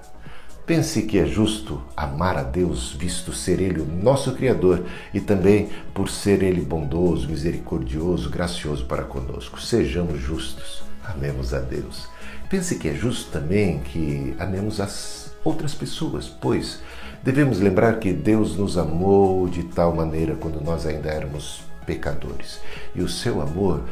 Pense 0.68 1.04
que 1.04 1.18
é 1.18 1.26
justo 1.26 1.82
amar 1.96 2.36
a 2.36 2.44
Deus, 2.44 2.92
visto 2.92 3.32
ser 3.32 3.62
Ele 3.62 3.80
o 3.80 3.86
nosso 3.86 4.34
Criador 4.34 4.84
e 5.14 5.22
também 5.22 5.70
por 5.94 6.10
ser 6.10 6.44
Ele 6.44 6.60
bondoso, 6.60 7.30
misericordioso, 7.30 8.30
gracioso 8.30 8.84
para 8.84 9.04
conosco. 9.04 9.62
Sejamos 9.62 10.20
justos, 10.20 10.84
amemos 11.06 11.54
a 11.54 11.62
Deus. 11.62 12.10
Pense 12.50 12.76
que 12.76 12.90
é 12.90 12.94
justo 12.94 13.32
também 13.32 13.80
que 13.80 14.36
amemos 14.38 14.82
as 14.82 15.32
outras 15.42 15.74
pessoas, 15.74 16.28
pois 16.28 16.82
devemos 17.24 17.62
lembrar 17.62 17.98
que 17.98 18.12
Deus 18.12 18.58
nos 18.58 18.78
amou 18.78 19.48
de 19.48 19.64
tal 19.64 19.96
maneira 19.96 20.36
quando 20.36 20.60
nós 20.60 20.86
ainda 20.86 21.08
éramos 21.08 21.62
pecadores. 21.86 22.60
E 22.94 23.02
o 23.02 23.08
seu 23.08 23.42
amor 23.42 23.86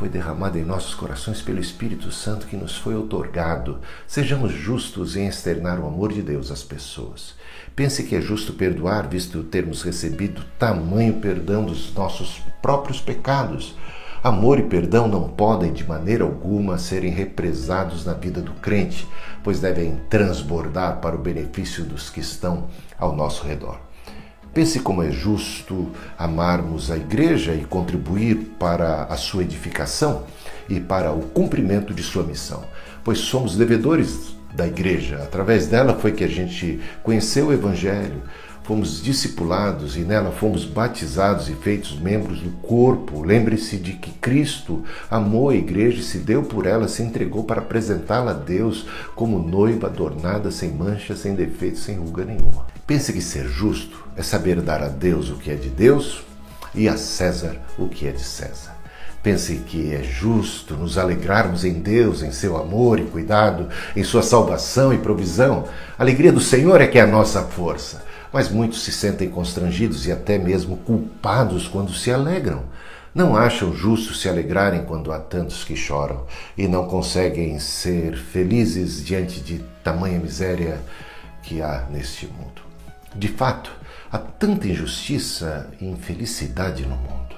foi 0.00 0.08
derramada 0.08 0.58
em 0.58 0.64
nossos 0.64 0.94
corações 0.94 1.42
pelo 1.42 1.60
Espírito 1.60 2.10
Santo 2.10 2.46
que 2.46 2.56
nos 2.56 2.74
foi 2.74 2.96
otorgado. 2.96 3.80
Sejamos 4.06 4.50
justos 4.50 5.14
em 5.14 5.26
externar 5.26 5.78
o 5.78 5.86
amor 5.86 6.10
de 6.10 6.22
Deus 6.22 6.50
às 6.50 6.62
pessoas. 6.62 7.34
Pense 7.76 8.04
que 8.04 8.16
é 8.16 8.20
justo 8.20 8.54
perdoar, 8.54 9.06
visto 9.06 9.42
termos 9.42 9.82
recebido 9.82 10.42
tamanho 10.58 11.20
perdão 11.20 11.66
dos 11.66 11.92
nossos 11.92 12.40
próprios 12.62 12.98
pecados. 12.98 13.74
Amor 14.24 14.58
e 14.58 14.62
perdão 14.62 15.06
não 15.06 15.28
podem 15.28 15.70
de 15.70 15.86
maneira 15.86 16.24
alguma 16.24 16.78
serem 16.78 17.10
represados 17.10 18.06
na 18.06 18.14
vida 18.14 18.40
do 18.40 18.52
crente, 18.52 19.06
pois 19.44 19.60
devem 19.60 19.96
transbordar 20.08 21.02
para 21.02 21.14
o 21.14 21.20
benefício 21.20 21.84
dos 21.84 22.08
que 22.08 22.20
estão 22.20 22.68
ao 22.98 23.14
nosso 23.14 23.46
redor. 23.46 23.89
Pense 24.52 24.80
como 24.80 25.02
é 25.02 25.12
justo 25.12 25.90
amarmos 26.18 26.90
a 26.90 26.96
igreja 26.96 27.54
e 27.54 27.64
contribuir 27.64 28.36
para 28.58 29.04
a 29.04 29.16
sua 29.16 29.44
edificação 29.44 30.24
e 30.68 30.80
para 30.80 31.12
o 31.12 31.22
cumprimento 31.22 31.94
de 31.94 32.02
sua 32.02 32.24
missão, 32.24 32.64
pois 33.04 33.18
somos 33.18 33.56
devedores 33.56 34.34
da 34.52 34.66
igreja. 34.66 35.18
Através 35.22 35.68
dela 35.68 35.94
foi 35.94 36.10
que 36.10 36.24
a 36.24 36.28
gente 36.28 36.80
conheceu 37.04 37.46
o 37.46 37.52
evangelho, 37.52 38.22
fomos 38.64 39.00
discipulados 39.00 39.96
e 39.96 40.00
nela 40.00 40.32
fomos 40.32 40.64
batizados 40.64 41.48
e 41.48 41.54
feitos 41.54 41.98
membros 41.98 42.40
do 42.40 42.50
corpo. 42.58 43.22
Lembre-se 43.22 43.76
de 43.76 43.92
que 43.92 44.10
Cristo 44.12 44.84
amou 45.08 45.50
a 45.50 45.54
igreja 45.54 46.00
e 46.00 46.04
se 46.04 46.18
deu 46.18 46.42
por 46.42 46.66
ela, 46.66 46.88
se 46.88 47.04
entregou 47.04 47.44
para 47.44 47.60
apresentá-la 47.60 48.32
a 48.32 48.34
Deus 48.34 48.84
como 49.14 49.38
noiva 49.38 49.86
adornada, 49.86 50.50
sem 50.50 50.72
mancha, 50.72 51.14
sem 51.14 51.36
defeito, 51.36 51.78
sem 51.78 51.96
ruga 51.96 52.24
nenhuma. 52.24 52.79
Pense 52.90 53.12
que 53.12 53.22
ser 53.22 53.46
justo 53.46 54.04
é 54.16 54.22
saber 54.24 54.60
dar 54.60 54.82
a 54.82 54.88
Deus 54.88 55.30
o 55.30 55.36
que 55.36 55.52
é 55.52 55.54
de 55.54 55.68
Deus 55.68 56.24
e 56.74 56.88
a 56.88 56.96
César 56.96 57.56
o 57.78 57.86
que 57.86 58.08
é 58.08 58.10
de 58.10 58.24
César. 58.24 58.76
Pense 59.22 59.54
que 59.58 59.94
é 59.94 60.02
justo 60.02 60.74
nos 60.74 60.98
alegrarmos 60.98 61.64
em 61.64 61.74
Deus, 61.74 62.20
em 62.20 62.32
seu 62.32 62.56
amor 62.56 62.98
e 62.98 63.04
cuidado, 63.04 63.68
em 63.94 64.02
sua 64.02 64.24
salvação 64.24 64.92
e 64.92 64.98
provisão. 64.98 65.66
A 65.96 66.02
alegria 66.02 66.32
do 66.32 66.40
Senhor 66.40 66.80
é 66.80 66.88
que 66.88 66.98
é 66.98 67.02
a 67.02 67.06
nossa 67.06 67.42
força. 67.42 68.02
Mas 68.32 68.48
muitos 68.48 68.82
se 68.82 68.90
sentem 68.90 69.30
constrangidos 69.30 70.08
e 70.08 70.10
até 70.10 70.36
mesmo 70.36 70.78
culpados 70.78 71.68
quando 71.68 71.94
se 71.94 72.10
alegram. 72.10 72.64
Não 73.14 73.36
acham 73.36 73.72
justo 73.72 74.14
se 74.14 74.28
alegrarem 74.28 74.84
quando 74.84 75.12
há 75.12 75.20
tantos 75.20 75.62
que 75.62 75.76
choram 75.76 76.26
e 76.58 76.66
não 76.66 76.88
conseguem 76.88 77.56
ser 77.60 78.16
felizes 78.16 79.04
diante 79.04 79.38
de 79.38 79.60
tamanha 79.84 80.18
miséria 80.18 80.80
que 81.40 81.62
há 81.62 81.86
neste 81.88 82.26
mundo. 82.26 82.69
De 83.14 83.28
fato, 83.28 83.72
há 84.10 84.18
tanta 84.18 84.68
injustiça 84.68 85.68
e 85.80 85.86
infelicidade 85.86 86.84
no 86.84 86.96
mundo. 86.96 87.34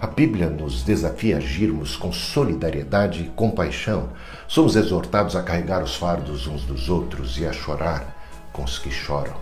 A 0.00 0.06
Bíblia 0.06 0.48
nos 0.48 0.84
desafia 0.84 1.34
a 1.34 1.38
agirmos 1.38 1.96
com 1.96 2.12
solidariedade 2.12 3.24
e 3.24 3.28
compaixão. 3.30 4.10
Somos 4.46 4.76
exortados 4.76 5.34
a 5.34 5.42
carregar 5.42 5.82
os 5.82 5.96
fardos 5.96 6.46
uns 6.46 6.62
dos 6.62 6.88
outros 6.88 7.36
e 7.36 7.44
a 7.44 7.52
chorar 7.52 8.16
com 8.52 8.62
os 8.62 8.78
que 8.78 8.92
choram. 8.92 9.34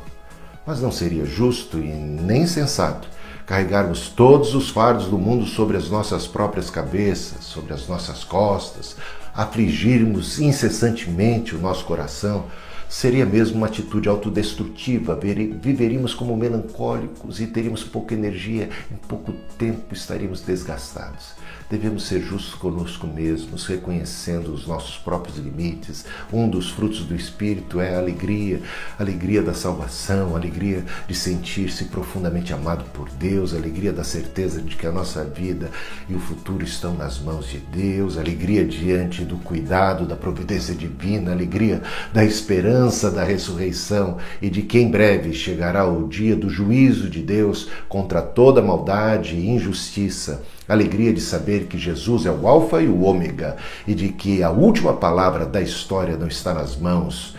Mas 0.66 0.80
não 0.80 0.90
seria 0.90 1.26
justo 1.26 1.78
e 1.78 1.88
nem 1.88 2.47
sensato 2.47 3.06
carregarmos 3.45 4.09
todos 4.09 4.54
os 4.54 4.71
fardos 4.71 5.06
do 5.06 5.18
mundo 5.18 5.47
sobre 5.47 5.76
as 5.76 5.88
nossas 5.88 6.26
próprias 6.26 6.68
cabeças, 6.68 7.45
sobre 7.45 7.73
as 7.73 7.87
nossas 7.87 8.25
costas, 8.25 8.97
afligirmos 9.37 10.40
incessantemente 10.40 11.55
o 11.55 11.59
nosso 11.59 11.85
coração, 11.85 12.47
seria 12.88 13.26
mesmo 13.26 13.59
uma 13.59 13.66
atitude 13.66 14.09
autodestrutiva. 14.09 15.19
Viveríamos 15.61 16.14
como 16.14 16.37
melancólicos 16.37 17.40
e 17.40 17.47
teríamos 17.47 17.85
pouca 17.85 18.14
energia, 18.14 18.71
em 18.90 18.97
pouco 19.09 19.33
tempo 19.59 19.93
estaríamos 19.93 20.40
desgastados. 20.40 21.35
Devemos 21.69 22.05
ser 22.05 22.23
justos 22.23 22.55
conosco 22.55 23.09
mesmos, 23.09 23.66
reconhecendo 23.66 24.52
os 24.52 24.69
nossos 24.69 24.99
próprios 24.99 25.37
limites. 25.37 26.05
Um 26.33 26.49
dos 26.49 26.71
frutos 26.71 27.00
do 27.00 27.14
Espírito 27.14 27.81
é 27.81 27.97
a 27.97 27.99
alegria, 27.99 28.62
a 28.97 29.02
alegria 29.02 29.43
da 29.43 29.52
salvação, 29.52 30.35
a 30.35 30.38
alegria 30.38 30.85
de 31.09 31.14
sentir-se 31.14 31.87
profundamente 31.87 32.52
amado 32.52 32.85
por 32.93 33.09
Deus, 33.11 33.52
a 33.52 33.57
alegria 33.57 33.93
da 33.93 34.05
certeza 34.05 34.62
de 34.62 34.76
que 34.76 34.87
a 34.87 34.93
nossa 34.93 35.25
vida 35.25 35.73
e 36.09 36.14
o 36.14 36.21
futuro 36.21 36.64
estão 36.64 36.95
nas 36.95 37.19
mãos 37.19 37.49
de 37.49 37.59
Deus, 37.59 38.16
a 38.16 38.21
alegria 38.21 38.64
diante 38.64 39.25
do 39.26 39.37
cuidado, 39.37 40.06
da 40.06 40.16
providência 40.16 40.75
divina, 40.75 41.33
alegria 41.33 41.83
da 42.12 42.25
esperança 42.25 43.11
da 43.11 43.25
ressurreição 43.25 44.16
e 44.40 44.49
de 44.49 44.62
que 44.62 44.78
em 44.78 44.90
breve 44.90 45.33
chegará 45.35 45.87
o 45.87 46.09
dia 46.09 46.35
do 46.35 46.49
juízo 46.49 47.11
de 47.11 47.21
Deus 47.21 47.68
contra 47.88 48.23
toda 48.23 48.62
maldade 48.62 49.37
e 49.37 49.50
injustiça 49.50 50.42
alegria 50.68 51.12
de 51.12 51.21
saber 51.21 51.66
que 51.66 51.78
Jesus 51.78 52.26
é 52.26 52.30
o 52.30 52.47
Alfa 52.49 52.80
e 52.80 52.88
o 52.88 53.02
Ômega 53.02 53.56
e 53.87 53.95
de 53.95 54.09
que 54.09 54.42
a 54.42 54.50
última 54.50 54.95
palavra 54.95 55.47
da 55.47 55.61
história 55.61 56.16
não 56.16 56.26
está 56.26 56.52
nas 56.54 56.76
mãos 56.76 57.37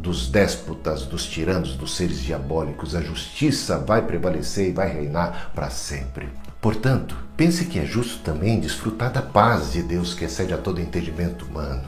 dos 0.00 0.28
déspotas, 0.28 1.04
dos 1.04 1.26
tiranos, 1.26 1.76
dos 1.76 1.96
seres 1.96 2.20
diabólicos. 2.20 2.94
A 2.94 3.00
justiça 3.00 3.78
vai 3.78 4.02
prevalecer 4.02 4.68
e 4.68 4.72
vai 4.72 4.92
reinar 4.92 5.52
para 5.54 5.70
sempre. 5.70 6.28
Portanto, 6.66 7.16
pense 7.36 7.66
que 7.66 7.78
é 7.78 7.86
justo 7.86 8.18
também 8.24 8.58
desfrutar 8.58 9.12
da 9.12 9.22
paz 9.22 9.70
de 9.70 9.84
Deus 9.84 10.14
que 10.14 10.24
excede 10.24 10.52
a 10.52 10.58
todo 10.58 10.80
entendimento 10.80 11.44
humano 11.44 11.84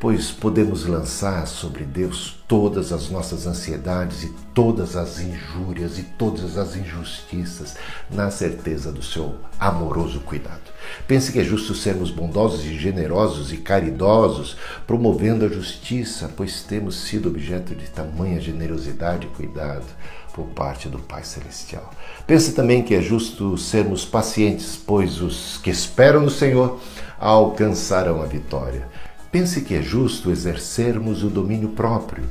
pois 0.00 0.30
podemos 0.30 0.86
lançar 0.86 1.46
sobre 1.46 1.84
Deus 1.84 2.42
todas 2.48 2.90
as 2.90 3.10
nossas 3.10 3.46
ansiedades 3.46 4.24
e 4.24 4.32
todas 4.54 4.96
as 4.96 5.20
injúrias 5.20 5.98
e 5.98 6.02
todas 6.02 6.56
as 6.56 6.74
injustiças, 6.74 7.76
na 8.10 8.30
certeza 8.30 8.90
do 8.90 9.02
seu 9.02 9.34
amoroso 9.58 10.20
cuidado. 10.20 10.72
Pense 11.06 11.30
que 11.30 11.38
é 11.38 11.44
justo 11.44 11.74
sermos 11.74 12.10
bondosos 12.10 12.64
e 12.64 12.78
generosos 12.78 13.52
e 13.52 13.58
caridosos, 13.58 14.56
promovendo 14.86 15.44
a 15.44 15.48
justiça, 15.48 16.30
pois 16.34 16.62
temos 16.62 16.96
sido 17.02 17.28
objeto 17.28 17.74
de 17.74 17.86
tamanha 17.90 18.40
generosidade 18.40 19.26
e 19.26 19.30
cuidado 19.30 19.84
por 20.32 20.46
parte 20.46 20.88
do 20.88 20.98
Pai 20.98 21.24
Celestial. 21.24 21.90
Pense 22.26 22.52
também 22.52 22.82
que 22.82 22.94
é 22.94 23.02
justo 23.02 23.58
sermos 23.58 24.04
pacientes, 24.04 24.76
pois 24.76 25.20
os 25.20 25.58
que 25.58 25.70
esperam 25.70 26.22
no 26.22 26.30
Senhor 26.30 26.80
alcançarão 27.18 28.22
a 28.22 28.26
vitória. 28.26 28.88
Pense 29.32 29.60
que 29.62 29.74
é 29.74 29.82
justo 29.82 30.30
exercermos 30.30 31.22
o 31.22 31.28
domínio 31.28 31.70
próprio 31.70 32.24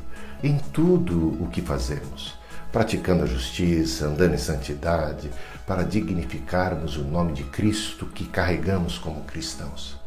em 0.43 0.57
tudo 0.57 1.37
o 1.41 1.47
que 1.49 1.61
fazemos, 1.61 2.33
praticando 2.71 3.23
a 3.23 3.27
justiça, 3.27 4.07
andando 4.07 4.35
em 4.35 4.37
santidade, 4.37 5.29
para 5.67 5.83
dignificarmos 5.83 6.97
o 6.97 7.03
nome 7.03 7.33
de 7.33 7.43
Cristo 7.43 8.05
que 8.05 8.25
carregamos 8.25 8.97
como 8.97 9.23
cristãos. 9.23 9.99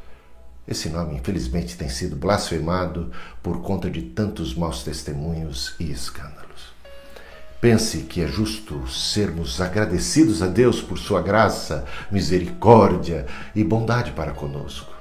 Esse 0.67 0.89
nome, 0.89 1.17
infelizmente, 1.17 1.77
tem 1.77 1.89
sido 1.89 2.17
blasfemado 2.17 3.11
por 3.43 3.63
conta 3.63 3.91
de 3.91 4.03
tantos 4.03 4.55
maus 4.55 4.83
testemunhos 4.83 5.75
e 5.79 5.91
escândalos. 5.91 6.42
Pense 7.63 7.99
que 7.99 8.21
é 8.21 8.27
justo 8.27 8.89
sermos 8.89 9.61
agradecidos 9.61 10.43
a 10.43 10.49
Deus 10.49 10.83
por 10.83 10.99
sua 10.99 11.23
graça, 11.23 11.85
misericórdia 12.11 13.25
e 13.55 13.63
bondade 13.63 14.11
para 14.11 14.33
conosco. 14.33 14.93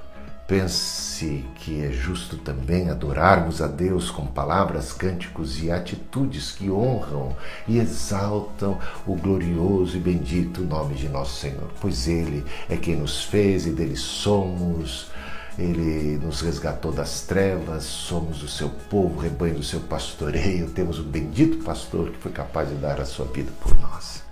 Pense 0.48 1.44
que 1.56 1.84
é 1.84 1.91
justo 1.91 2.38
também 2.38 2.91
adorarmos 2.91 3.63
a 3.63 3.67
Deus 3.67 4.12
com 4.12 4.28
palavras, 4.28 4.93
cânticos 4.93 5.63
e 5.63 5.71
atitudes 5.71 6.52
que 6.52 6.69
honram 6.69 7.36
e 7.67 7.80
exaltam 7.80 8.78
o 9.08 9.15
glorioso 9.15 9.97
e 9.97 10.00
bendito 10.00 10.62
nome 10.62 10.93
de 10.93 11.10
nosso 11.10 11.39
Senhor, 11.39 11.71
pois 11.82 12.08
Ele 12.08 12.45
é 12.69 12.78
quem 12.78 12.95
nos 12.95 13.24
fez 13.24 13.65
e 13.65 13.71
dele 13.71 13.95
somos. 13.95 15.10
Ele 15.57 16.17
nos 16.17 16.41
resgatou 16.41 16.91
das 16.91 17.21
trevas, 17.21 17.83
somos 17.83 18.41
o 18.41 18.47
seu 18.47 18.69
povo, 18.69 19.19
rebanho 19.19 19.55
do 19.55 19.63
seu 19.63 19.81
pastoreio, 19.81 20.69
temos 20.69 20.99
um 20.99 21.03
bendito 21.03 21.63
pastor 21.63 22.09
que 22.11 22.17
foi 22.17 22.31
capaz 22.31 22.69
de 22.69 22.75
dar 22.75 23.01
a 23.01 23.05
sua 23.05 23.25
vida 23.25 23.51
por 23.61 23.77
nós. 23.79 24.23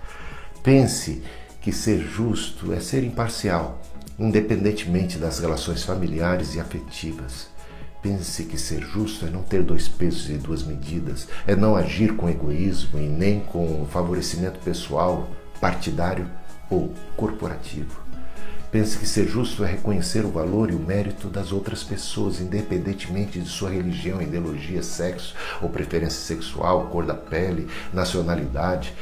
Pense 0.62 1.22
que 1.60 1.72
ser 1.72 2.00
justo 2.00 2.72
é 2.72 2.80
ser 2.80 3.04
imparcial 3.04 3.80
independentemente 4.20 5.16
das 5.16 5.38
relações 5.38 5.82
familiares 5.82 6.54
e 6.54 6.60
afetivas. 6.60 7.48
Pense 8.02 8.44
que 8.44 8.58
ser 8.58 8.80
justo 8.82 9.24
é 9.24 9.30
não 9.30 9.42
ter 9.42 9.62
dois 9.62 9.88
pesos 9.88 10.28
e 10.28 10.34
duas 10.34 10.62
medidas, 10.62 11.26
é 11.46 11.56
não 11.56 11.74
agir 11.74 12.14
com 12.16 12.28
egoísmo 12.28 12.98
e 13.00 13.08
nem 13.08 13.40
com 13.40 13.86
favorecimento 13.90 14.58
pessoal, 14.60 15.28
partidário 15.58 16.30
ou 16.68 16.92
corporativo. 17.16 18.09
Pense 18.70 18.96
que 18.96 19.06
ser 19.06 19.26
justo 19.26 19.64
é 19.64 19.72
reconhecer 19.72 20.24
o 20.24 20.30
valor 20.30 20.70
e 20.70 20.74
o 20.74 20.78
mérito 20.78 21.26
das 21.26 21.50
outras 21.50 21.82
pessoas, 21.82 22.40
independentemente 22.40 23.40
de 23.40 23.48
sua 23.48 23.68
religião, 23.68 24.22
ideologia, 24.22 24.80
sexo 24.80 25.34
ou 25.60 25.68
preferência 25.68 26.20
sexual, 26.20 26.86
cor 26.86 27.04
da 27.04 27.14
pele, 27.14 27.66
nacionalidade. 27.92 28.94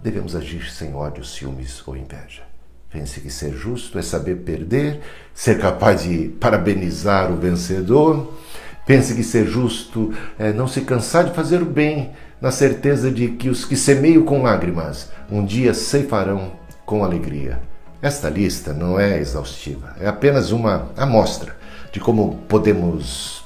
Devemos 0.00 0.36
agir 0.36 0.70
sem 0.70 0.94
ódio, 0.94 1.24
ciúmes 1.24 1.82
ou 1.84 1.96
inveja. 1.96 2.42
Pense 2.88 3.20
que 3.20 3.30
ser 3.30 3.52
justo 3.54 3.98
é 3.98 4.02
saber 4.02 4.36
perder, 4.36 5.00
ser 5.34 5.58
capaz 5.58 6.04
de 6.04 6.28
parabenizar 6.38 7.32
o 7.32 7.36
vencedor. 7.36 8.32
Pense 8.86 9.14
que 9.14 9.24
ser 9.24 9.46
justo 9.46 10.12
é 10.38 10.52
não 10.52 10.68
se 10.68 10.82
cansar 10.82 11.24
de 11.24 11.34
fazer 11.34 11.60
o 11.60 11.66
bem, 11.66 12.12
na 12.40 12.52
certeza 12.52 13.10
de 13.10 13.28
que 13.30 13.48
os 13.48 13.64
que 13.64 13.76
semeiam 13.76 14.22
com 14.22 14.42
lágrimas 14.42 15.10
um 15.28 15.44
dia 15.44 15.74
ceifarão 15.74 16.52
com 16.84 17.02
alegria. 17.02 17.71
Esta 18.02 18.28
lista 18.28 18.72
não 18.72 18.98
é 18.98 19.20
exaustiva, 19.20 19.94
é 20.00 20.08
apenas 20.08 20.50
uma 20.50 20.90
amostra 20.96 21.56
de 21.92 22.00
como 22.00 22.36
podemos 22.48 23.44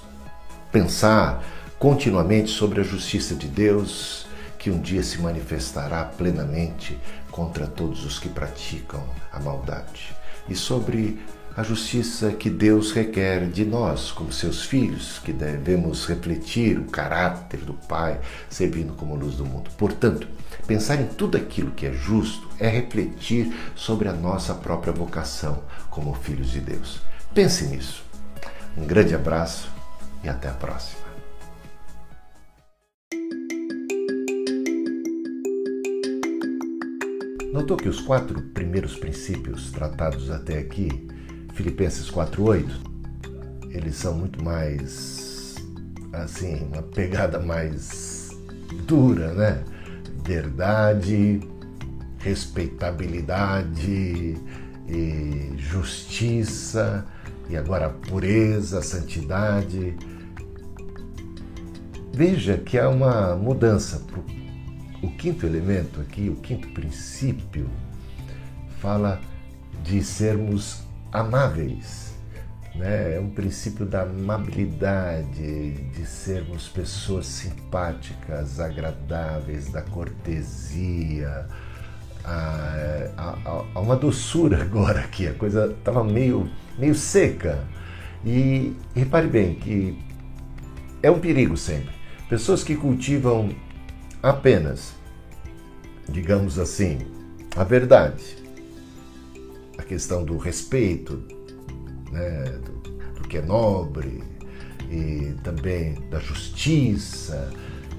pensar 0.72 1.44
continuamente 1.78 2.48
sobre 2.48 2.80
a 2.80 2.82
justiça 2.82 3.34
de 3.34 3.48
Deus, 3.48 4.26
que 4.58 4.70
um 4.70 4.80
dia 4.80 5.02
se 5.02 5.18
manifestará 5.20 6.04
plenamente 6.04 6.98
contra 7.30 7.66
todos 7.66 8.02
os 8.06 8.18
que 8.18 8.30
praticam 8.30 9.04
a 9.30 9.38
maldade. 9.38 10.16
E 10.48 10.54
sobre 10.54 11.20
a 11.56 11.62
justiça 11.62 12.32
que 12.32 12.50
Deus 12.50 12.92
requer 12.92 13.48
de 13.48 13.64
nós, 13.64 14.12
como 14.12 14.30
seus 14.30 14.62
filhos, 14.62 15.18
que 15.20 15.32
devemos 15.32 16.04
refletir 16.04 16.78
o 16.78 16.84
caráter 16.84 17.60
do 17.60 17.72
Pai, 17.72 18.20
servindo 18.50 18.92
como 18.92 19.16
luz 19.16 19.36
do 19.36 19.46
mundo. 19.46 19.70
Portanto, 19.78 20.28
pensar 20.66 21.00
em 21.00 21.06
tudo 21.06 21.38
aquilo 21.38 21.70
que 21.70 21.86
é 21.86 21.92
justo 21.92 22.46
é 22.58 22.68
refletir 22.68 23.56
sobre 23.74 24.06
a 24.06 24.12
nossa 24.12 24.54
própria 24.54 24.92
vocação 24.92 25.62
como 25.88 26.12
filhos 26.12 26.50
de 26.50 26.60
Deus. 26.60 27.00
Pense 27.32 27.64
nisso. 27.64 28.04
Um 28.76 28.84
grande 28.84 29.14
abraço 29.14 29.70
e 30.22 30.28
até 30.28 30.48
a 30.48 30.52
próxima. 30.52 31.06
Notou 37.50 37.78
que 37.78 37.88
os 37.88 38.02
quatro 38.02 38.42
primeiros 38.52 38.94
princípios 38.98 39.72
tratados 39.72 40.30
até 40.30 40.58
aqui, 40.58 41.08
Filipenses 41.56 42.08
4:8, 42.10 42.68
eles 43.70 43.96
são 43.96 44.14
muito 44.14 44.44
mais 44.44 45.56
assim, 46.12 46.68
uma 46.72 46.82
pegada 46.82 47.40
mais 47.40 48.30
dura, 48.86 49.34
né? 49.34 49.64
Verdade, 50.24 51.40
respeitabilidade 52.18 54.36
e 54.88 55.52
justiça 55.56 57.04
e 57.50 57.56
agora 57.56 57.90
pureza, 57.90 58.80
santidade. 58.82 59.96
Veja 62.12 62.56
que 62.56 62.78
há 62.78 62.88
uma 62.88 63.34
mudança 63.34 63.98
para 64.00 64.20
o 64.20 64.36
o 65.02 65.10
quinto 65.10 65.46
elemento 65.46 66.00
aqui, 66.00 66.28
o 66.28 66.36
quinto 66.36 66.68
princípio, 66.68 67.68
fala 68.80 69.20
de 69.84 70.02
sermos 70.02 70.85
amáveis. 71.20 72.14
Né? 72.74 73.16
É 73.16 73.20
um 73.20 73.30
princípio 73.30 73.86
da 73.86 74.02
amabilidade, 74.02 75.72
de 75.72 76.06
sermos 76.06 76.68
pessoas 76.68 77.26
simpáticas, 77.26 78.60
agradáveis, 78.60 79.70
da 79.70 79.82
cortesia. 79.82 81.46
Há, 82.22 83.08
há, 83.16 83.64
há 83.74 83.80
uma 83.80 83.96
doçura 83.96 84.60
agora 84.62 85.00
aqui, 85.00 85.26
a 85.26 85.34
coisa 85.34 85.74
estava 85.78 86.04
meio, 86.04 86.50
meio 86.78 86.94
seca. 86.94 87.64
E 88.24 88.76
repare 88.94 89.28
bem 89.28 89.54
que 89.54 89.98
é 91.02 91.10
um 91.10 91.20
perigo 91.20 91.56
sempre. 91.56 91.94
Pessoas 92.28 92.64
que 92.64 92.74
cultivam 92.74 93.54
apenas, 94.22 94.94
digamos 96.08 96.58
assim, 96.58 96.98
a 97.54 97.62
verdade, 97.62 98.45
a 99.78 99.82
questão 99.82 100.24
do 100.24 100.36
respeito, 100.36 101.22
né, 102.10 102.44
do, 102.64 103.20
do 103.20 103.28
que 103.28 103.38
é 103.38 103.42
nobre, 103.42 104.22
e 104.90 105.34
também 105.42 105.94
da 106.10 106.18
justiça 106.18 107.50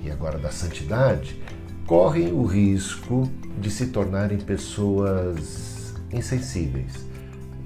e 0.04 0.10
agora 0.10 0.38
da 0.38 0.52
santidade, 0.52 1.42
correm 1.86 2.32
o 2.32 2.46
risco 2.46 3.30
de 3.60 3.70
se 3.70 3.88
tornarem 3.88 4.38
pessoas 4.38 5.94
insensíveis 6.12 7.06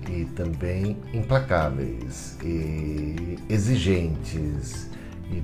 e 0.10 0.26
também 0.26 0.97
implacáveis 1.13 2.38
e 2.43 3.38
exigentes. 3.50 4.89
E 5.32 5.41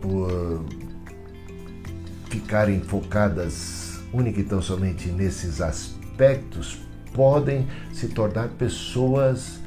por 0.00 0.64
ficarem 2.28 2.80
focadas 2.80 4.00
única 4.12 4.40
e 4.40 4.44
tão 4.44 4.60
somente 4.60 5.08
nesses 5.08 5.60
aspectos 5.60 6.80
podem 7.14 7.66
se 7.92 8.08
tornar 8.08 8.48
pessoas 8.48 9.60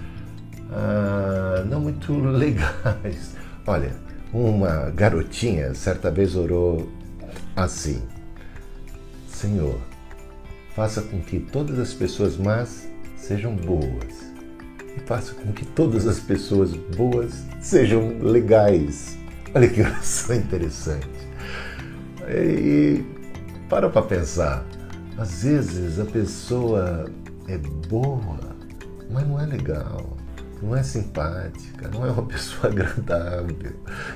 ah, 0.72 1.64
não 1.70 1.80
muito 1.82 2.14
legais. 2.20 3.36
Olha, 3.66 3.96
uma 4.34 4.90
garotinha 4.92 5.74
certa 5.74 6.12
vez 6.12 6.36
orou 6.36 6.90
assim: 7.56 8.02
Senhor, 9.28 9.80
faça 10.76 11.02
com 11.02 11.20
que 11.22 11.40
todas 11.40 11.80
as 11.80 11.94
pessoas 11.94 12.38
más 12.38 12.90
sejam 13.16 13.56
boas 13.56 14.26
e 14.96 15.00
faça 15.02 15.34
com 15.34 15.52
que 15.52 15.66
todas 15.66 16.08
as 16.08 16.20
pessoas 16.20 16.74
boas 16.74 17.46
sejam 17.62 18.20
legais. 18.20 19.18
Olha 19.54 19.68
que 19.68 19.82
oração 19.82 20.36
interessante. 20.36 21.08
E 22.28 23.04
para 23.70 23.90
para 23.90 24.02
pensar, 24.02 24.66
às 25.18 25.44
vezes 25.44 26.00
a 26.00 26.06
pessoa 26.06 27.06
é 27.48 27.58
boa, 27.58 28.56
mas 29.10 29.28
não 29.28 29.40
é 29.40 29.46
legal, 29.46 30.18
não 30.62 30.76
é 30.76 30.84
simpática, 30.84 31.88
não 31.90 32.06
é 32.06 32.12
uma 32.12 32.26
pessoa 32.28 32.72
agradável. 32.72 33.74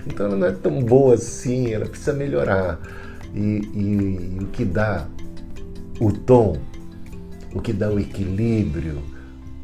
Então 0.08 0.28
ela 0.28 0.36
não 0.36 0.48
é 0.48 0.52
tão 0.52 0.84
boa 0.84 1.16
assim, 1.16 1.72
ela 1.72 1.86
precisa 1.86 2.14
melhorar. 2.14 2.80
E, 3.34 3.40
e, 3.40 4.38
e 4.40 4.44
o 4.44 4.48
que 4.48 4.66
dá 4.66 5.08
o 6.00 6.12
tom, 6.12 6.58
o 7.54 7.62
que 7.62 7.74
dá 7.74 7.90
o 7.90 8.00
equilíbrio 8.00 9.04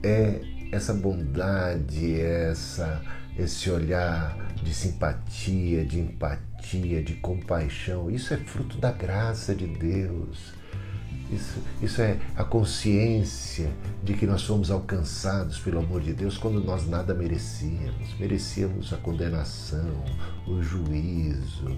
é 0.04 0.41
essa 0.71 0.93
bondade, 0.93 2.19
essa, 2.19 3.01
esse 3.38 3.69
olhar 3.69 4.38
de 4.62 4.73
simpatia, 4.73 5.86
de 5.86 5.99
empatia, 5.99 7.04
de 7.04 7.15
compaixão. 7.15 8.10
Isso 8.10 8.34
é 8.34 8.38
fruto 8.38 8.78
da 8.78 8.91
graça 8.91 9.56
de 9.56 9.67
Deus. 9.67 10.54
Isso, 11.36 11.60
isso 11.82 12.02
é 12.02 12.17
a 12.38 12.43
consciência 12.45 13.69
de 14.02 14.13
que 14.13 14.26
nós 14.26 14.43
fomos 14.43 14.71
alcançados 14.71 15.60
pelo 15.60 15.80
amor 15.80 16.02
de 16.02 16.13
Deus 16.13 16.38
quando 16.38 16.63
nós 16.63 16.88
nada 16.88 17.13
merecíamos. 17.13 18.17
Merecíamos 18.17 18.93
a 18.93 18.98
condenação, 18.98 20.04
o 20.48 20.62
juízo, 20.63 21.78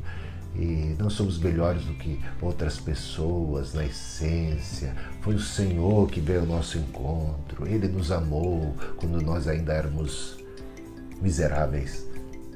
e 0.56 0.96
não 1.00 1.10
somos 1.10 1.39
melhores 1.39 1.84
do 1.86 1.93
que 1.96 2.20
outras 2.39 2.78
pessoas 2.78 3.74
na 3.74 3.86
essência. 3.86 4.96
Foi 5.22 5.34
o 5.34 5.39
Senhor 5.39 6.08
que 6.10 6.20
veio 6.20 6.41
ao 6.41 6.46
nosso 6.46 6.78
encontro. 6.78 7.67
Ele 7.67 7.88
nos 7.88 8.12
amou 8.12 8.76
quando 8.98 9.20
nós 9.22 9.48
ainda 9.48 9.74
éramos 9.74 10.38
miseráveis 11.20 12.06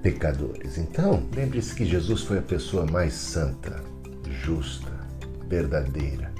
pecadores. 0.03 0.77
Então, 0.77 1.23
lembre-se 1.35 1.73
que 1.73 1.85
Jesus 1.85 2.21
foi 2.21 2.37
a 2.37 2.43
pessoa 2.43 2.85
mais 2.85 3.13
santa, 3.13 3.83
justa, 4.43 4.91
verdadeira 5.47 6.30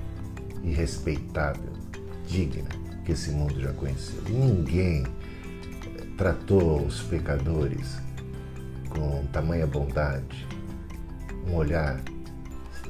e 0.63 0.71
respeitável, 0.71 1.73
digna 2.27 2.69
que 3.05 3.11
esse 3.13 3.31
mundo 3.31 3.59
já 3.59 3.73
conheceu. 3.73 4.21
Ninguém 4.29 5.03
tratou 6.17 6.85
os 6.85 7.01
pecadores 7.01 7.97
com 8.89 9.25
tamanha 9.27 9.65
bondade, 9.65 10.47
um 11.47 11.55
olhar 11.55 11.99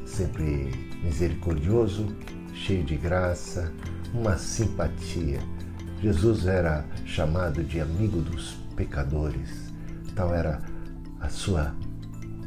sempre 0.06 0.72
misericordioso, 1.04 2.16
cheio 2.54 2.84
de 2.84 2.98
graça, 2.98 3.72
uma 4.14 4.38
simpatia. 4.38 5.40
Jesus 6.02 6.48
era 6.48 6.86
chamado 7.06 7.64
de 7.64 7.80
amigo 7.80 8.22
dos 8.22 8.56
pecadores, 8.76 9.72
tal 10.16 10.34
era 10.34 10.62
a 11.20 11.30
sua 11.30 11.74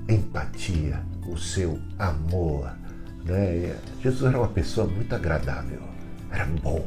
empatia, 0.09 1.03
o 1.27 1.39
seu 1.39 1.81
amor. 1.99 2.84
Né? 3.25 3.77
Jesus 4.03 4.25
era 4.25 4.39
uma 4.39 4.49
pessoa 4.49 4.87
muito 4.87 5.15
agradável, 5.15 5.81
era 6.31 6.45
bom, 6.45 6.87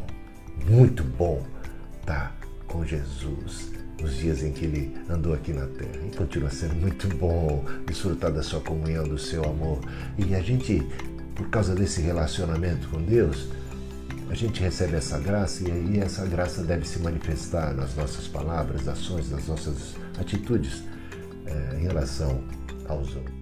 muito 0.70 1.04
bom 1.04 1.44
estar 2.00 2.36
com 2.68 2.86
Jesus 2.86 3.72
nos 4.02 4.16
dias 4.16 4.44
em 4.44 4.52
que 4.52 4.66
ele 4.66 4.96
andou 5.10 5.34
aqui 5.34 5.52
na 5.52 5.66
terra. 5.66 6.06
E 6.06 6.16
continua 6.16 6.50
sendo 6.50 6.76
muito 6.76 7.08
bom 7.18 7.66
desfrutar 7.86 8.32
da 8.32 8.44
sua 8.44 8.62
comunhão, 8.62 9.08
do 9.08 9.18
seu 9.18 9.44
amor. 9.44 9.80
E 10.18 10.36
a 10.36 10.42
gente, 10.42 10.86
por 11.36 11.50
causa 11.50 11.74
desse 11.74 12.02
relacionamento 12.02 12.88
com 12.90 13.02
Deus, 13.02 13.48
a 14.30 14.36
gente 14.36 14.62
recebe 14.62 14.96
essa 14.96 15.18
graça 15.18 15.68
e 15.68 15.72
aí 15.72 16.00
essa 16.00 16.26
graça 16.26 16.62
deve 16.62 16.86
se 16.88 17.00
manifestar 17.00 17.74
nas 17.74 17.96
nossas 17.96 18.28
palavras, 18.28 18.88
ações, 18.88 19.32
nas 19.32 19.48
nossas 19.48 19.96
atitudes 20.20 20.84
é, 21.46 21.78
em 21.78 21.84
relação 21.84 22.44
aos 22.88 23.16
outros. 23.16 23.37